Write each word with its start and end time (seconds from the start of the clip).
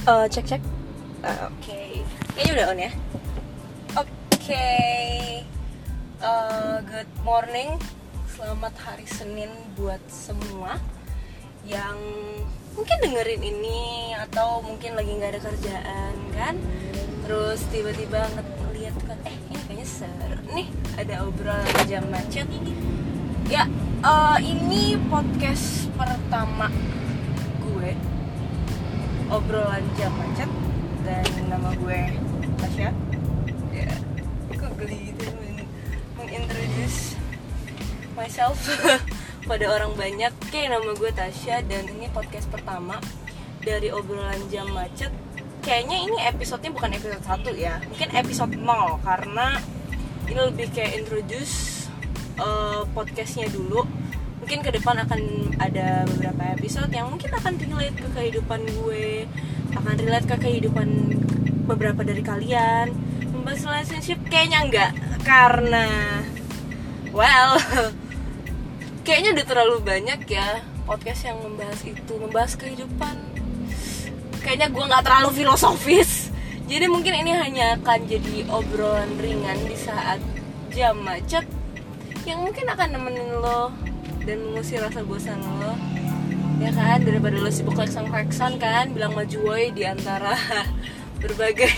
Eh, 0.00 0.26
cek 0.32 0.44
cek. 0.48 0.62
Eh, 1.20 1.38
Oke, 1.44 2.00
kayaknya 2.32 2.52
udah 2.56 2.66
on 2.72 2.80
ya. 2.80 2.92
Oke, 4.00 4.68
Eh, 6.20 6.76
good 6.88 7.12
morning. 7.20 7.76
Selamat 8.32 8.72
hari 8.80 9.04
Senin 9.04 9.52
buat 9.76 10.00
semua 10.08 10.80
yang 11.68 12.00
mungkin 12.72 12.96
dengerin 13.04 13.44
ini 13.44 14.16
atau 14.16 14.64
mungkin 14.64 14.96
lagi 14.96 15.20
nggak 15.20 15.36
ada 15.36 15.40
kerjaan 15.44 16.14
kan. 16.32 16.56
Terus 17.28 17.60
tiba-tiba 17.68 18.24
ngeliat 18.32 18.96
kan, 19.04 19.20
eh 19.28 19.36
ini 19.52 19.60
kayaknya 19.68 19.84
seru 19.84 20.40
nih 20.56 20.68
ada 20.96 21.28
obrolan 21.28 21.84
jam 21.84 22.08
macet. 22.08 22.48
Ya, 23.52 23.68
eh, 24.00 24.38
ini 24.48 24.96
podcast 25.12 25.92
pertama 25.92 26.72
gue 27.68 27.92
obrolan 29.30 29.86
jam 29.94 30.10
macet 30.18 30.50
dan 31.06 31.22
nama 31.46 31.70
gue 31.78 32.00
Tasya. 32.58 32.90
Ya 33.70 33.90
kok 34.58 34.72
geli 34.74 35.14
gitu 35.14 35.30
men- 35.38 35.70
mengintroduce 36.18 37.14
myself 38.18 38.58
pada 39.50 39.64
orang 39.70 39.94
banyak. 39.94 40.34
Oke 40.34 40.66
nama 40.66 40.90
gue 40.98 41.10
Tasya 41.14 41.62
dan 41.70 41.86
ini 41.86 42.10
podcast 42.10 42.50
pertama 42.50 42.98
dari 43.62 43.94
obrolan 43.94 44.42
jam 44.50 44.66
macet. 44.74 45.14
Kayaknya 45.62 45.96
ini 46.10 46.16
episodenya 46.26 46.72
bukan 46.74 46.90
episode 46.96 47.22
1 47.22 47.54
ya 47.54 47.78
mungkin 47.86 48.10
episode 48.16 48.56
0 48.56 49.06
karena 49.06 49.60
ini 50.26 50.40
lebih 50.40 50.72
kayak 50.72 51.04
introduce 51.04 51.86
eh, 52.40 52.82
podcastnya 52.96 53.46
dulu 53.52 53.84
mungkin 54.50 54.66
ke 54.66 54.82
depan 54.82 54.98
akan 55.06 55.22
ada 55.62 56.02
beberapa 56.10 56.42
episode 56.58 56.90
yang 56.90 57.06
mungkin 57.06 57.30
akan 57.30 57.54
relate 57.54 57.94
ke 57.94 58.08
kehidupan 58.18 58.66
gue 58.82 59.22
akan 59.78 59.94
relate 59.94 60.26
ke 60.26 60.36
kehidupan 60.42 60.88
beberapa 61.70 62.02
dari 62.02 62.18
kalian. 62.18 62.90
Membahas 63.30 63.62
relationship 63.62 64.18
kayaknya 64.26 64.66
enggak 64.66 64.90
karena 65.22 65.86
well 67.14 67.62
kayaknya 69.06 69.38
udah 69.38 69.46
terlalu 69.46 69.76
banyak 69.86 70.18
ya 70.26 70.66
podcast 70.82 71.30
yang 71.30 71.38
membahas 71.46 71.86
itu 71.86 72.12
membahas 72.18 72.58
kehidupan. 72.58 73.22
Kayaknya 74.42 74.66
gue 74.74 74.82
nggak 74.82 75.04
terlalu 75.06 75.30
filosofis. 75.30 76.34
Jadi 76.66 76.90
mungkin 76.90 77.14
ini 77.22 77.38
hanya 77.38 77.78
akan 77.78 78.02
jadi 78.02 78.50
obrolan 78.50 79.14
ringan 79.14 79.62
di 79.62 79.78
saat 79.78 80.18
jam 80.74 80.98
macet 81.06 81.46
yang 82.26 82.42
mungkin 82.42 82.66
akan 82.66 82.88
nemenin 82.98 83.30
lo 83.38 83.70
dan 84.24 84.36
mengusir 84.44 84.80
rasa 84.80 85.00
bosan 85.04 85.40
lo. 85.40 85.74
Ya 86.60 86.70
kan 86.76 87.00
daripada 87.04 87.40
lo 87.40 87.48
sibuk 87.48 87.72
klakson-klakson 87.72 88.60
kan 88.60 88.92
bilang 88.92 89.16
maju 89.16 89.38
woi 89.48 89.72
di 89.72 89.88
antara 89.88 90.36
berbagai 91.24 91.72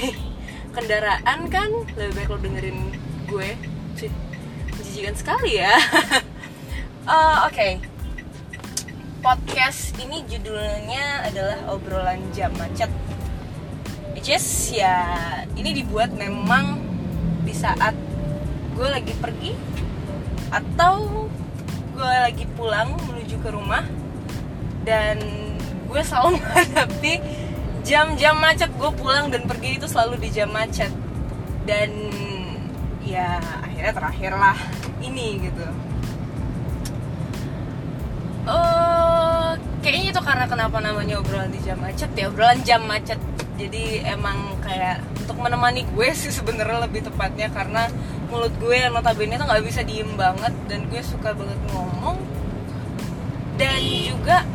kendaraan 0.74 1.46
kan 1.46 1.70
lebih 1.94 2.12
baik 2.18 2.28
lo 2.34 2.38
dengerin 2.42 2.78
gue. 3.30 3.50
Menjijikan 4.78 5.14
sekali 5.14 5.62
ya. 5.62 5.74
Eh, 7.02 7.38
oke. 7.50 7.82
Podcast 9.26 9.90
ini 9.98 10.22
judulnya 10.30 11.26
adalah 11.26 11.58
obrolan 11.74 12.22
jam 12.30 12.54
macet. 12.54 12.86
Which 14.14 14.30
is 14.30 14.46
ya 14.70 15.02
ini 15.58 15.82
dibuat 15.82 16.14
memang 16.14 16.78
di 17.42 17.50
saat 17.50 17.98
gue 18.78 18.86
lagi 18.86 19.10
pergi 19.18 19.50
atau 20.54 21.26
gue 21.92 22.12
lagi 22.24 22.44
pulang 22.56 22.96
menuju 23.08 23.36
ke 23.44 23.48
rumah 23.52 23.84
dan 24.82 25.20
gue 25.86 26.02
selalu 26.02 26.36
menghadapi 26.40 27.14
jam-jam 27.86 28.34
macet. 28.40 28.70
Gue 28.74 28.90
pulang 28.96 29.28
dan 29.28 29.44
pergi 29.46 29.78
itu 29.78 29.86
selalu 29.86 30.18
di 30.22 30.28
jam 30.32 30.50
macet. 30.50 30.90
Dan 31.62 31.90
ya 33.04 33.38
akhirnya 33.62 33.92
terakhir 33.94 34.32
lah 34.34 34.58
ini 35.04 35.38
gitu. 35.46 35.66
Eh, 38.42 39.50
kayaknya 39.86 40.10
itu 40.10 40.20
karena 40.22 40.46
kenapa 40.50 40.82
namanya 40.82 41.22
obrolan 41.22 41.54
di 41.54 41.62
jam 41.62 41.78
macet 41.78 42.10
ya 42.18 42.26
obrolan 42.26 42.58
jam 42.66 42.82
macet. 42.82 43.20
Jadi 43.54 44.02
emang 44.02 44.58
kayak 44.64 45.04
untuk 45.22 45.38
menemani 45.38 45.86
gue 45.94 46.08
sih 46.18 46.34
sebenarnya 46.34 46.82
lebih 46.82 47.06
tepatnya 47.06 47.46
karena 47.54 47.86
mulut 48.32 48.54
gue 48.56 48.72
yang 48.72 48.96
notabene 48.96 49.36
tuh 49.36 49.44
nggak 49.44 49.60
bisa 49.60 49.84
diem 49.84 50.08
banget. 50.16 50.56
Dan 50.64 50.88
gue 50.88 51.04
suka 51.04 51.36
banget 51.36 51.60
ngomong. 51.68 52.16
Dan 53.60 53.76
juga 53.84 54.48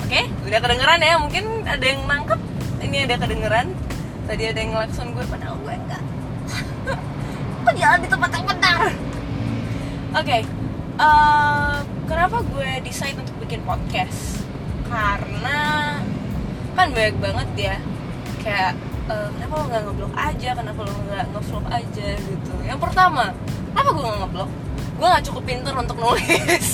oke 0.00 0.20
udah 0.48 0.58
kedengeran 0.64 1.00
ya? 1.04 1.14
Mungkin 1.20 1.44
ada 1.68 1.84
yang 1.84 2.00
nangkep? 2.08 2.40
Ini 2.80 2.96
ada 3.04 3.14
kedengeran. 3.20 3.76
Tadi 4.24 4.42
ada 4.48 4.58
yang 4.58 4.72
ngelakson 4.72 5.12
gue 5.12 5.24
padahal 5.28 5.60
gue 5.60 5.74
enggak 5.76 6.02
kok 7.66 7.74
jalan 7.76 7.98
di 8.00 8.08
tempat 8.08 8.30
yang 8.32 8.46
benar? 8.48 8.80
Oke 10.16 10.38
eh, 11.02 11.78
kenapa 12.06 12.36
gue 12.46 12.70
decide 12.86 13.18
untuk 13.18 13.36
bikin 13.42 13.60
podcast? 13.66 14.46
Karena 14.86 15.98
kan 16.72 16.88
banyak 16.92 17.16
banget 17.20 17.48
ya 17.56 17.76
kayak 18.40 18.72
eh, 19.10 19.28
kenapa 19.38 19.54
lo 19.58 19.64
nggak 19.70 19.82
ngeblok 19.88 20.14
aja? 20.14 20.50
Kenapa 20.54 20.80
lo 20.86 20.92
nggak 21.08 21.24
ngevlog 21.34 21.64
aja 21.70 22.08
gitu? 22.18 22.52
Yang 22.62 22.80
pertama 22.82 23.24
kenapa 23.72 23.88
gue 23.90 24.04
nggak 24.04 24.20
ngeblok? 24.26 24.50
Gue 24.98 25.06
nggak 25.08 25.24
cukup 25.26 25.42
pinter 25.46 25.74
untuk 25.74 25.96
nulis. 25.98 26.66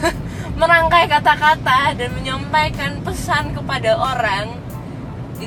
Merangkai 0.60 1.04
kata-kata 1.10 1.92
dan 1.98 2.08
menyampaikan 2.16 3.04
pesan 3.04 3.52
kepada 3.52 3.92
orang 3.96 4.56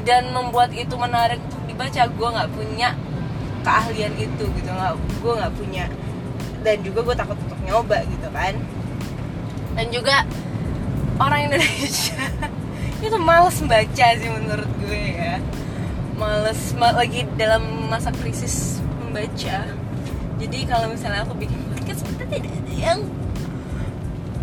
dan 0.06 0.30
membuat 0.32 0.70
itu 0.72 0.94
menarik 0.96 1.42
untuk 1.50 1.66
dibaca 1.66 2.06
gue 2.06 2.28
nggak 2.30 2.50
punya 2.54 2.90
keahlian 3.66 4.14
itu 4.16 4.46
gitu 4.46 4.70
nggak 4.70 4.94
gue 4.96 5.34
nggak 5.34 5.54
punya. 5.58 5.86
Dan 6.62 6.78
juga 6.86 7.00
gue 7.08 7.16
takut 7.18 7.38
untuk 7.42 7.60
nyoba 7.66 8.06
gitu 8.06 8.28
kan. 8.30 8.54
Dan 9.74 9.86
juga 9.90 10.28
orang 11.20 11.52
Indonesia 11.52 12.20
itu 13.06 13.18
males 13.20 13.58
baca 13.64 14.08
sih 14.16 14.30
menurut 14.30 14.70
gue 14.84 15.04
ya 15.16 15.40
males 16.20 16.76
ma- 16.76 16.92
lagi 16.92 17.24
dalam 17.40 17.88
masa 17.88 18.12
krisis 18.12 18.84
membaca. 19.00 19.64
Jadi 20.40 20.60
kalau 20.68 20.92
misalnya 20.92 21.24
aku 21.24 21.34
bikin 21.40 21.64
podcast 21.72 22.04
sebenarnya 22.04 22.44
tidak 22.44 22.52
ada 22.60 22.74
yang 22.76 23.00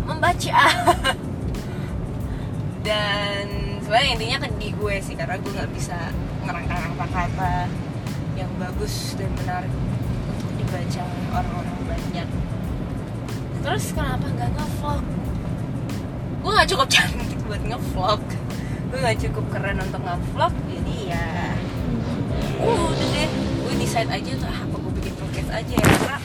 membaca. 0.09 0.59
Dan 2.87 3.45
sebenarnya 3.85 4.09
intinya 4.17 4.37
ke 4.41 4.47
di 4.57 4.69
gue 4.73 4.95
sih 5.05 5.13
karena 5.13 5.37
gue 5.37 5.51
nggak 5.53 5.71
bisa 5.77 5.97
ngerangkai 6.49 6.97
kata-kata 6.97 7.69
yang 8.37 8.51
bagus 8.61 9.17
dan 9.17 9.33
menarik 9.43 9.73
untuk 10.29 10.51
dibaca 10.61 11.03
orang-orang 11.33 11.77
banyak. 11.89 12.27
Terus 13.65 13.85
kenapa 13.91 14.25
nggak 14.31 14.49
ngevlog? 14.55 15.03
Gue 16.41 16.51
nggak 16.53 16.69
cukup 16.71 16.87
cantik 16.87 17.39
buat 17.49 17.61
ngevlog 17.65 18.21
gue 18.87 18.97
nggak 19.03 19.19
cukup 19.27 19.45
keren 19.51 19.77
untuk 19.83 19.99
ngevlog 19.99 20.53
jadi 20.71 20.95
ya 21.11 21.25
udah 22.57 23.07
deh. 23.13 23.29
Gue 23.67 23.73
decide 23.77 24.09
aja 24.09 24.31
tuh 24.39 24.47
ah, 24.47 24.59
apa 24.63 24.75
gue 24.79 24.93
bikin 25.03 25.13
podcast 25.19 25.51
aja 25.51 25.75
ya 25.75 25.87
karena 25.91 26.17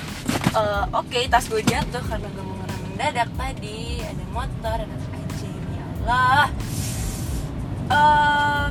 eh, 0.55 0.85
oke 0.95 1.19
tas 1.29 1.45
gue 1.51 1.63
jatuh 1.63 2.03
karena 2.07 2.29
gue 2.31 2.45
mau 2.45 2.57
ngerem 2.63 2.81
mendadak 2.89 3.31
tadi. 3.35 4.01
Ada 4.01 4.25
motor 4.31 4.79
ada 4.79 4.97
anjing 5.13 5.65
ya 5.75 5.85
Allah. 6.07 6.49
Eh, 7.93 8.67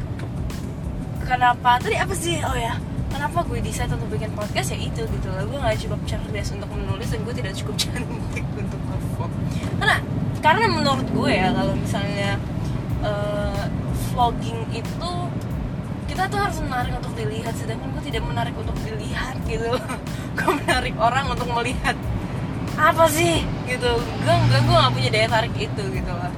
kenapa? 1.28 1.69
Tadi 1.84 1.96
apa 2.00 2.13
sih? 2.16 2.40
Oh 2.41 2.57
ya 2.57 2.80
kenapa 3.12 3.44
gue 3.46 3.59
decide 3.62 3.91
untuk 3.94 4.09
bikin 4.09 4.31
podcast? 4.34 4.74
Ya 4.74 4.80
itu 4.81 5.03
gitu 5.03 5.28
loh. 5.30 5.44
Gue 5.46 5.59
nggak 5.59 5.78
cukup 5.84 6.00
cerdas 6.07 6.50
untuk 6.56 6.69
menulis 6.72 7.12
dan 7.12 7.19
gue 7.28 7.35
tidak 7.35 7.53
cukup 7.59 7.75
cantik 7.84 8.45
untuk 8.56 8.81
nge-vlog. 8.88 9.31
Karena 9.77 9.98
karena 10.42 10.65
menurut 10.74 11.07
gue 11.12 11.30
ya 11.30 11.54
kalau 11.54 11.77
misalnya 11.77 12.42
eh, 13.01 13.63
vlogging 14.12 14.62
itu 14.75 15.12
kita 16.12 16.27
tuh 16.27 16.39
harus 16.44 16.59
menarik 16.59 16.92
untuk 17.00 17.13
dilihat 17.15 17.56
sedangkan 17.56 17.88
gue 17.95 18.03
tidak 18.12 18.24
menarik 18.27 18.56
untuk 18.59 18.75
dilihat 18.83 19.39
gitu. 19.48 19.71
Gue 20.38 20.51
menarik 20.63 20.95
orang 21.00 21.27
untuk 21.27 21.48
melihat 21.51 21.95
apa 22.75 23.07
sih 23.07 23.48
gitu. 23.63 23.92
Gue 24.24 24.36
gue 24.51 24.59
gue 24.59 24.75
nggak 24.75 24.92
punya 24.92 25.09
daya 25.12 25.27
tarik 25.31 25.56
itu 25.56 25.83
gitu 25.88 26.12
loh. 26.12 26.31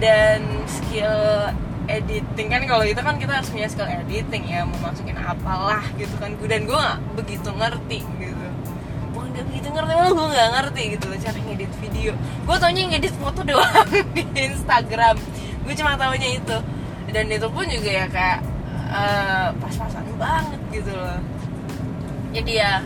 Dan 0.00 0.40
skill 0.64 1.52
editing 1.84 2.48
kan 2.48 2.64
kalau 2.64 2.84
itu 2.88 2.96
kan 2.96 3.20
kita 3.20 3.44
harus 3.44 3.52
punya 3.52 3.68
skill 3.68 3.88
editing 3.88 4.48
ya 4.48 4.64
mau 4.64 4.88
masukin 4.88 5.20
apalah 5.20 5.84
gitu 6.00 6.16
kan. 6.16 6.32
Gue 6.40 6.48
dan 6.48 6.64
gue 6.64 6.76
nggak 6.76 6.98
begitu 7.20 7.48
ngerti 7.52 7.98
gitu. 8.20 8.46
Gue 9.12 9.22
nggak 9.28 9.44
begitu 9.52 9.68
ngerti 9.68 9.92
malah 9.92 10.12
gue 10.16 10.26
nggak 10.32 10.50
ngerti 10.56 10.82
gitu 10.96 11.04
loh 11.12 11.18
cara 11.20 11.38
ngedit 11.44 11.72
video. 11.80 12.12
Gue 12.48 12.56
taunya 12.56 12.82
ngedit 12.88 13.14
foto 13.20 13.40
doang 13.44 13.88
di 14.16 14.24
Instagram 14.32 15.16
gue 15.64 15.74
cuma 15.74 15.96
taunya 15.96 16.28
itu. 16.36 16.56
Dan 17.10 17.24
itu 17.28 17.48
pun 17.48 17.66
juga 17.68 17.90
ya 17.90 18.06
kayak 18.08 18.40
eh, 18.92 19.48
pas-pasan 19.58 20.04
banget 20.16 20.60
gitu 20.72 20.92
loh. 20.92 21.20
Jadi 22.34 22.52
ya 22.58 22.82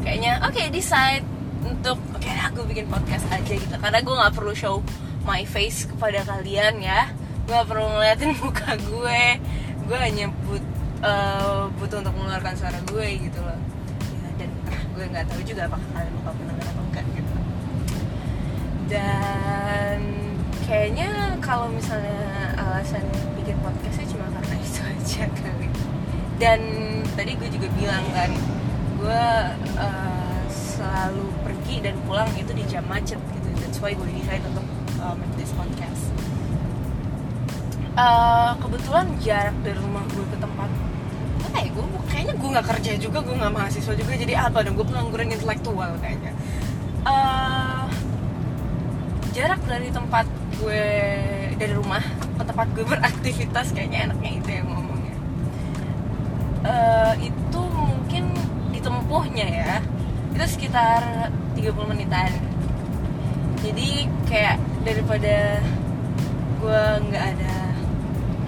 kayaknya 0.00 0.40
oke 0.44 0.60
decide 0.72 1.24
untuk 1.60 1.98
oke 2.16 2.30
aku 2.30 2.60
bikin 2.70 2.86
podcast 2.88 3.26
aja 3.28 3.52
gitu. 3.52 3.76
Karena 3.76 3.98
gue 4.00 4.14
nggak 4.14 4.34
perlu 4.34 4.52
show 4.56 4.80
my 5.24 5.44
face 5.44 5.88
kepada 5.88 6.24
kalian 6.24 6.80
ya. 6.80 7.12
Gue 7.44 7.58
gak 7.58 7.68
perlu 7.68 7.86
ngeliatin 7.90 8.30
muka 8.42 8.78
gue. 8.78 9.22
Gue 9.90 9.98
hanya 9.98 10.30
but, 10.46 10.64
uh, 11.02 11.66
butuh 11.82 11.98
untuk 11.98 12.14
mengeluarkan 12.14 12.54
suara 12.54 12.78
gue 12.86 13.06
gitu 13.26 13.40
loh. 13.42 13.58
Ya, 14.22 14.28
dan 14.38 14.50
ah, 14.70 14.82
gue 14.94 15.04
nggak 15.10 15.24
tahu 15.26 15.40
juga 15.42 15.66
apakah 15.66 15.88
kalian 15.96 16.12
bakal 16.22 16.32
pernah 16.38 16.54
atau 16.54 16.84
enggak 16.86 17.04
gitu. 17.10 17.34
Dan 18.90 20.19
kayaknya 20.70 21.34
kalau 21.42 21.66
misalnya 21.66 22.54
alasan 22.54 23.02
bikin 23.34 23.58
podcastnya 23.58 24.06
cuma 24.14 24.30
karena 24.38 24.54
itu 24.70 24.80
aja 24.86 25.26
kali. 25.26 25.66
Dan 26.38 26.60
tadi 27.18 27.34
gue 27.34 27.48
juga 27.50 27.66
bilang 27.74 28.06
kan 28.14 28.30
gue 29.02 29.24
uh, 29.82 30.40
selalu 30.46 31.26
pergi 31.42 31.82
dan 31.82 31.98
pulang 32.06 32.30
itu 32.38 32.54
di 32.54 32.62
jam 32.70 32.86
macet 32.86 33.18
gitu. 33.18 33.48
That's 33.58 33.82
why 33.82 33.98
gue 33.98 34.06
decide 34.14 34.46
untuk 34.46 34.62
uh, 35.02 35.18
make 35.18 35.34
this 35.34 35.50
podcast. 35.58 36.06
Uh, 37.98 38.54
kebetulan 38.62 39.10
jarak 39.18 39.58
dari 39.66 39.76
rumah 39.82 40.06
gue 40.14 40.22
ke 40.30 40.38
tempat 40.38 40.70
apa 41.50 41.56
ya? 41.66 41.68
Gue 41.74 41.84
kayaknya 42.06 42.34
gue 42.38 42.48
nggak 42.54 42.66
kerja 42.78 42.90
juga 42.94 43.18
gue 43.26 43.34
nggak 43.34 43.52
mahasiswa 43.58 43.92
juga 43.98 44.14
jadi 44.14 44.34
apa 44.38 44.62
dong? 44.62 44.78
Gue 44.78 44.86
pengangguran 44.86 45.34
intelektual 45.34 45.98
kayaknya. 45.98 46.30
Uh, 47.02 47.90
jarak 49.34 49.58
dari 49.66 49.90
tempat 49.90 50.30
gue 50.60 50.86
dari 51.56 51.72
rumah 51.72 52.04
ke 52.36 52.42
tempat 52.44 52.66
gue 52.76 52.84
beraktivitas 52.84 53.72
kayaknya 53.72 54.12
enaknya 54.12 54.30
itu 54.36 54.50
yang 54.60 54.68
ngomongnya. 54.68 55.16
Uh, 56.60 57.14
itu 57.24 57.60
mungkin 57.72 58.24
ditempuhnya 58.68 59.46
ya 59.48 59.74
itu 60.36 60.44
sekitar 60.44 61.32
30 61.56 61.90
menitan. 61.90 62.30
Jadi 63.60 64.08
kayak 64.28 64.60
daripada 64.84 65.60
gue 66.60 66.82
nggak 67.08 67.24
ada 67.36 67.56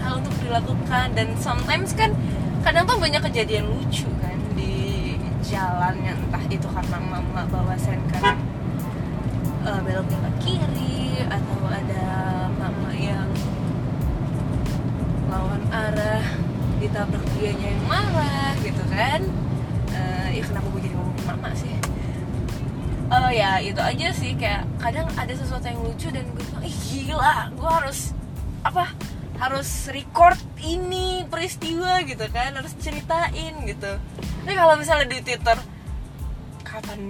hal 0.05 0.21
untuk 0.21 0.37
dilakukan 0.45 1.07
dan 1.17 1.33
sometimes 1.41 1.97
kan 1.97 2.13
kadang 2.61 2.85
tuh 2.85 3.01
banyak 3.01 3.25
kejadian 3.25 3.73
lucu 3.73 4.09
kan 4.21 4.37
di 4.53 5.17
jalan 5.41 5.97
yang 6.05 6.17
entah 6.29 6.45
itu 6.49 6.69
karena 6.69 6.99
mama 7.01 7.43
bawa 7.49 7.75
kan 8.21 8.37
uh, 9.67 9.81
beloknya 9.83 10.19
ke 10.19 10.31
kiri 10.43 11.23
atau 11.27 11.59
ada 11.71 12.07
mama 12.59 12.91
yang 12.95 13.31
lawan 15.31 15.63
arah 15.71 16.25
ditabrak 16.83 17.25
dianya 17.39 17.73
yang 17.73 17.85
marah 17.87 18.53
gitu 18.61 18.83
kan? 18.91 19.21
Uh, 19.95 20.29
ya 20.35 20.43
kenapa 20.43 20.67
gue 20.75 20.81
jadi 20.83 20.95
ngomongin 20.99 21.25
mama 21.25 21.51
sih? 21.55 21.75
Uh, 23.13 23.31
ya 23.31 23.61
itu 23.63 23.79
aja 23.79 24.09
sih. 24.11 24.35
Kayak 24.35 24.67
kadang 24.83 25.07
ada 25.15 25.33
sesuatu 25.33 25.67
yang 25.69 25.81
lucu 25.81 26.09
dan 26.11 26.27
gue 26.35 26.43
bilang 26.43 26.65
ih 26.67 26.79
gila 26.91 27.53
gue 27.55 27.71
harus 27.71 28.17
apa 28.63 28.95
harus 29.39 29.91
record 29.91 30.39
ini 30.63 31.23
peristiwa 31.31 32.03
gitu 32.03 32.27
kan? 32.35 32.59
Harus 32.59 32.75
ceritain 32.83 33.55
gitu. 33.63 33.93
Tapi 34.43 34.55
kalau 34.59 34.75
misalnya 34.75 35.07
di 35.07 35.23
twitter 35.23 35.59
kapan 36.73 37.01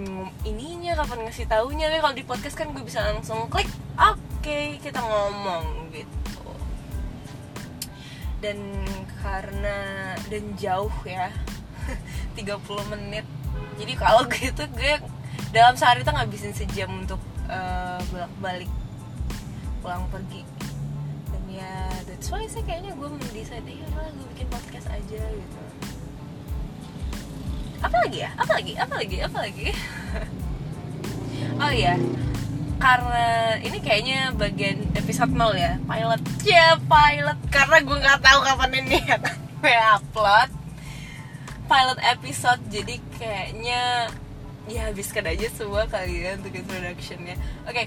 ininya 0.43 0.99
kapan 0.99 1.23
ngasih 1.26 1.47
taunya. 1.47 1.87
Tapi 1.87 2.00
kalau 2.03 2.17
di 2.19 2.26
podcast 2.26 2.56
kan 2.59 2.75
gue 2.75 2.82
bisa 2.82 2.99
langsung 3.06 3.47
klik 3.47 3.70
oke 3.94 4.19
okay, 4.43 4.82
kita 4.82 4.99
ngomong 4.99 5.94
gitu. 5.94 6.50
Dan 8.43 8.59
karena 9.23 9.79
dan 10.26 10.44
jauh 10.59 10.94
ya 11.06 11.31
30 12.38 12.59
menit. 12.91 13.26
Jadi 13.79 13.93
kalau 13.94 14.26
gitu 14.26 14.67
gue 14.75 14.94
dalam 15.55 15.79
sehari 15.79 16.03
tuh 16.03 16.11
ngabisin 16.11 16.50
sejam 16.50 16.91
untuk 16.91 17.23
uh, 17.47 18.03
bolak-balik 18.11 18.70
pulang 19.79 20.03
pergi. 20.11 20.43
Dan 21.31 21.43
ya 21.47 21.87
that's 22.11 22.35
why 22.35 22.43
sih 22.50 22.67
kayaknya 22.67 22.99
gue 22.99 23.09
mendesain 23.09 23.62
ya 23.62 23.87
gue 23.87 24.06
bikin 24.35 24.47
podcast 24.50 24.91
aja 24.91 25.23
gitu 25.23 25.61
apa 27.82 27.96
lagi 28.06 28.19
ya? 28.23 28.31
Apa 28.38 28.52
lagi 28.56 28.73
apa 28.79 28.94
lagi 28.94 29.17
apa 29.19 29.38
lagi 29.43 29.67
oh 31.62 31.73
iya. 31.75 31.94
Karena 32.82 33.26
ini 33.62 33.79
kayaknya 33.79 34.34
bagian 34.34 34.90
episode 34.99 35.31
0 35.31 35.55
ya. 35.55 35.79
Pilot. 35.87 36.20
Ya 36.43 36.50
yeah, 36.50 36.73
pilot. 36.79 37.38
Karena 37.50 37.79
gue 37.79 37.96
nggak 37.99 38.20
tahu 38.23 38.38
kapan 38.43 38.70
ini 38.82 38.99
akan 39.19 39.37
upload. 40.02 40.50
Pilot 41.70 41.99
episode. 42.02 42.62
Jadi 42.70 42.99
kayaknya 43.19 44.11
ya 44.70 44.90
habiskan 44.90 45.26
aja 45.26 45.46
semua 45.50 45.87
kalian 45.87 46.43
untuk 46.43 46.55
introductionnya. 46.58 47.38
Oke. 47.67 47.87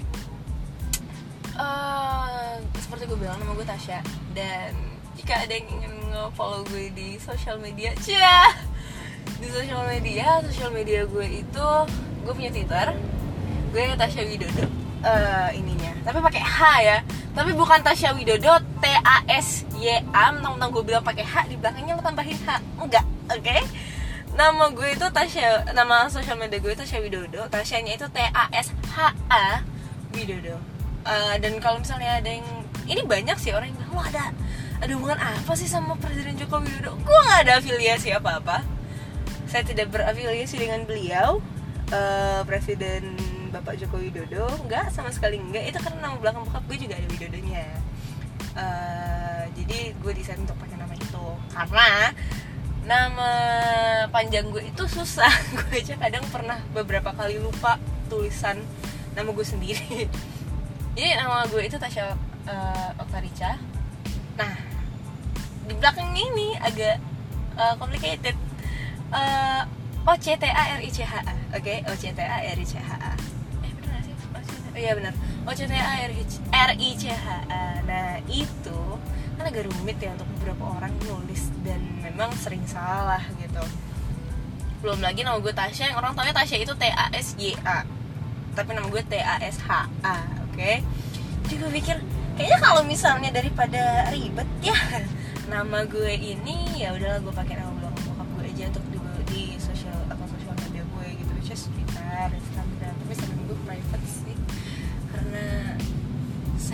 uh, 1.60 2.56
eh, 2.60 2.80
seperti 2.80 3.04
gue 3.08 3.18
bilang 3.20 3.36
nama 3.36 3.52
gue 3.52 3.68
Tasya. 3.68 4.00
Dan 4.32 4.72
jika 5.16 5.44
ada 5.44 5.52
yang 5.52 5.68
ingin 5.68 5.92
nge-follow 6.12 6.64
gue 6.72 6.92
di 6.92 7.16
sosial 7.20 7.60
media 7.60 7.92
cia 8.00 8.52
di 9.36 9.48
sosial 9.50 9.82
media 9.86 10.40
sosial 10.46 10.70
media 10.72 11.04
gue 11.06 11.26
itu 11.42 11.68
gue 12.24 12.32
punya 12.34 12.50
twitter. 12.50 12.94
Gue 13.70 13.92
Tasya 13.98 14.24
Widodo. 14.24 14.64
Uh, 15.06 15.50
ininya. 15.52 15.92
Tapi 16.02 16.18
pakai 16.18 16.42
H 16.42 16.58
ya. 16.82 16.98
Tapi 17.36 17.52
bukan 17.52 17.84
Tasya 17.84 18.16
Widodo 18.16 18.56
T 18.80 18.84
A 18.88 19.22
S 19.28 19.68
Y 19.76 20.00
A 20.10 20.32
mentang-mentang 20.32 20.70
gue 20.72 20.82
bilang 20.82 21.04
pakai 21.04 21.22
H 21.22 21.46
di 21.50 21.60
belakangnya 21.60 21.98
lo 21.98 22.02
tambahin 22.02 22.38
H. 22.42 22.62
Enggak 22.80 23.04
oke? 23.28 23.42
Okay? 23.44 23.60
nama 24.36 24.68
gue 24.68 24.92
itu 24.92 25.06
Tasya 25.08 25.72
nama 25.72 26.12
sosial 26.12 26.36
media 26.36 26.60
gue 26.60 26.76
Tasya 26.76 27.00
Widodo. 27.00 27.48
Tasyanya 27.48 27.96
itu 27.96 28.06
T 28.12 28.20
A 28.20 28.44
S 28.52 28.68
H 28.92 29.16
A 29.32 29.64
Widodo. 30.12 30.60
Uh, 31.06 31.34
dan 31.40 31.56
kalau 31.62 31.80
misalnya 31.80 32.20
ada 32.20 32.28
yang 32.28 32.44
ini 32.84 33.00
banyak 33.06 33.38
sih 33.40 33.54
orang 33.56 33.72
yang 33.72 33.78
bilang 33.80 33.92
wah 33.96 34.06
ada 34.12 34.34
ada 34.76 34.92
hubungan 34.92 35.16
apa 35.16 35.52
sih 35.56 35.64
sama 35.64 35.96
Presiden 35.96 36.36
Joko 36.36 36.60
Widodo? 36.60 37.00
Gue 37.00 37.18
nggak 37.24 37.40
ada 37.48 37.52
afiliasi 37.64 38.12
apa 38.12 38.42
apa 38.42 38.75
saya 39.56 39.72
tidak 39.72 39.88
berafiliasi 39.88 40.60
dengan 40.60 40.84
beliau 40.84 41.40
uh, 41.88 42.44
Presiden 42.44 43.16
Bapak 43.48 43.80
Joko 43.80 43.96
Widodo. 43.96 44.52
Enggak 44.60 44.92
sama 44.92 45.08
sekali 45.08 45.40
enggak 45.40 45.72
itu 45.72 45.80
karena 45.80 46.04
nama 46.04 46.20
belakang 46.20 46.44
bokap 46.44 46.60
gue 46.68 46.76
juga 46.84 47.00
ada 47.00 47.08
Widodonya. 47.08 47.64
Uh, 48.52 49.48
jadi 49.56 49.96
gue 49.96 50.12
desain 50.12 50.36
untuk 50.36 50.60
pakai 50.60 50.76
nama 50.76 50.92
itu. 50.92 51.26
Karena 51.56 51.88
nama 52.84 53.30
panjang 54.12 54.44
gue 54.52 54.60
itu 54.60 54.84
susah. 54.92 55.32
Gue 55.56 55.80
aja 55.80 55.96
kadang 55.96 56.28
pernah 56.28 56.60
beberapa 56.76 57.16
kali 57.16 57.40
lupa 57.40 57.80
tulisan 58.12 58.60
nama 59.16 59.32
gue 59.32 59.46
sendiri. 59.48 60.04
Jadi 61.00 61.16
nama 61.16 61.48
gue 61.48 61.64
itu 61.64 61.80
Tasya 61.80 62.12
uh, 62.44 62.90
Oktarica. 63.00 63.56
Nah 64.36 64.52
di 65.64 65.72
belakang 65.80 66.12
ini 66.12 66.60
agak 66.60 67.00
uh, 67.56 67.72
complicated. 67.80 68.36
Uh, 69.06 69.45
O 70.06 70.12
C 70.14 70.38
T 70.38 70.44
A 70.46 70.64
R 70.78 70.80
I 70.80 70.90
C 70.90 71.02
H 71.02 71.14
A. 71.18 71.34
Oke 71.58 71.60
okay? 71.60 71.78
O 71.90 71.92
C 71.98 72.14
T 72.14 72.20
A 72.22 72.38
R 72.46 72.58
I 72.58 72.66
C 72.66 72.78
H 72.78 72.90
A. 72.94 73.12
Eh 73.66 73.72
benar 73.74 74.00
sih? 74.06 74.14
Oh 74.70 74.78
iya 74.78 74.92
benar 74.94 75.12
O 75.42 75.50
C 75.50 75.66
T 75.66 75.74
A 75.74 75.94
R 76.06 76.12
I 76.14 76.22
R 76.54 76.70
I 76.78 76.88
C 76.94 77.04
H 77.10 77.26
A. 77.50 77.64
Nah 77.82 78.22
itu 78.30 78.78
kan 79.36 79.44
agak 79.44 79.68
rumit 79.68 79.98
ya 80.00 80.14
untuk 80.16 80.28
beberapa 80.38 80.64
orang 80.78 80.94
nulis 81.04 81.50
dan 81.66 81.82
memang 82.00 82.30
sering 82.38 82.62
salah 82.64 83.20
gitu. 83.42 83.62
Belum 84.80 85.02
lagi 85.02 85.26
nama 85.26 85.42
gue 85.42 85.50
Tasya 85.50 85.92
yang 85.92 85.98
orang 85.98 86.14
tahu 86.14 86.30
Tasya 86.30 86.56
itu 86.62 86.72
T 86.78 86.84
A 86.86 87.10
S 87.10 87.34
Y 87.36 87.58
A. 87.66 87.82
Tapi 88.54 88.70
nama 88.72 88.86
gue 88.86 89.02
T 89.02 89.18
A 89.18 89.42
S 89.42 89.58
H 89.66 89.90
A 90.06 90.16
oke? 90.46 90.54
Okay? 90.54 90.80
jadi 91.46 91.62
gue 91.62 91.70
pikir 91.78 91.96
kayaknya 92.34 92.58
kalau 92.58 92.82
misalnya 92.82 93.30
daripada 93.30 94.10
ribet 94.10 94.50
ya 94.66 94.74
nama 95.52 95.86
gue 95.86 96.10
ini 96.10 96.82
ya 96.82 96.90
udahlah 96.90 97.22
gue 97.22 97.34
pakai 97.34 97.54
nama 97.62 97.75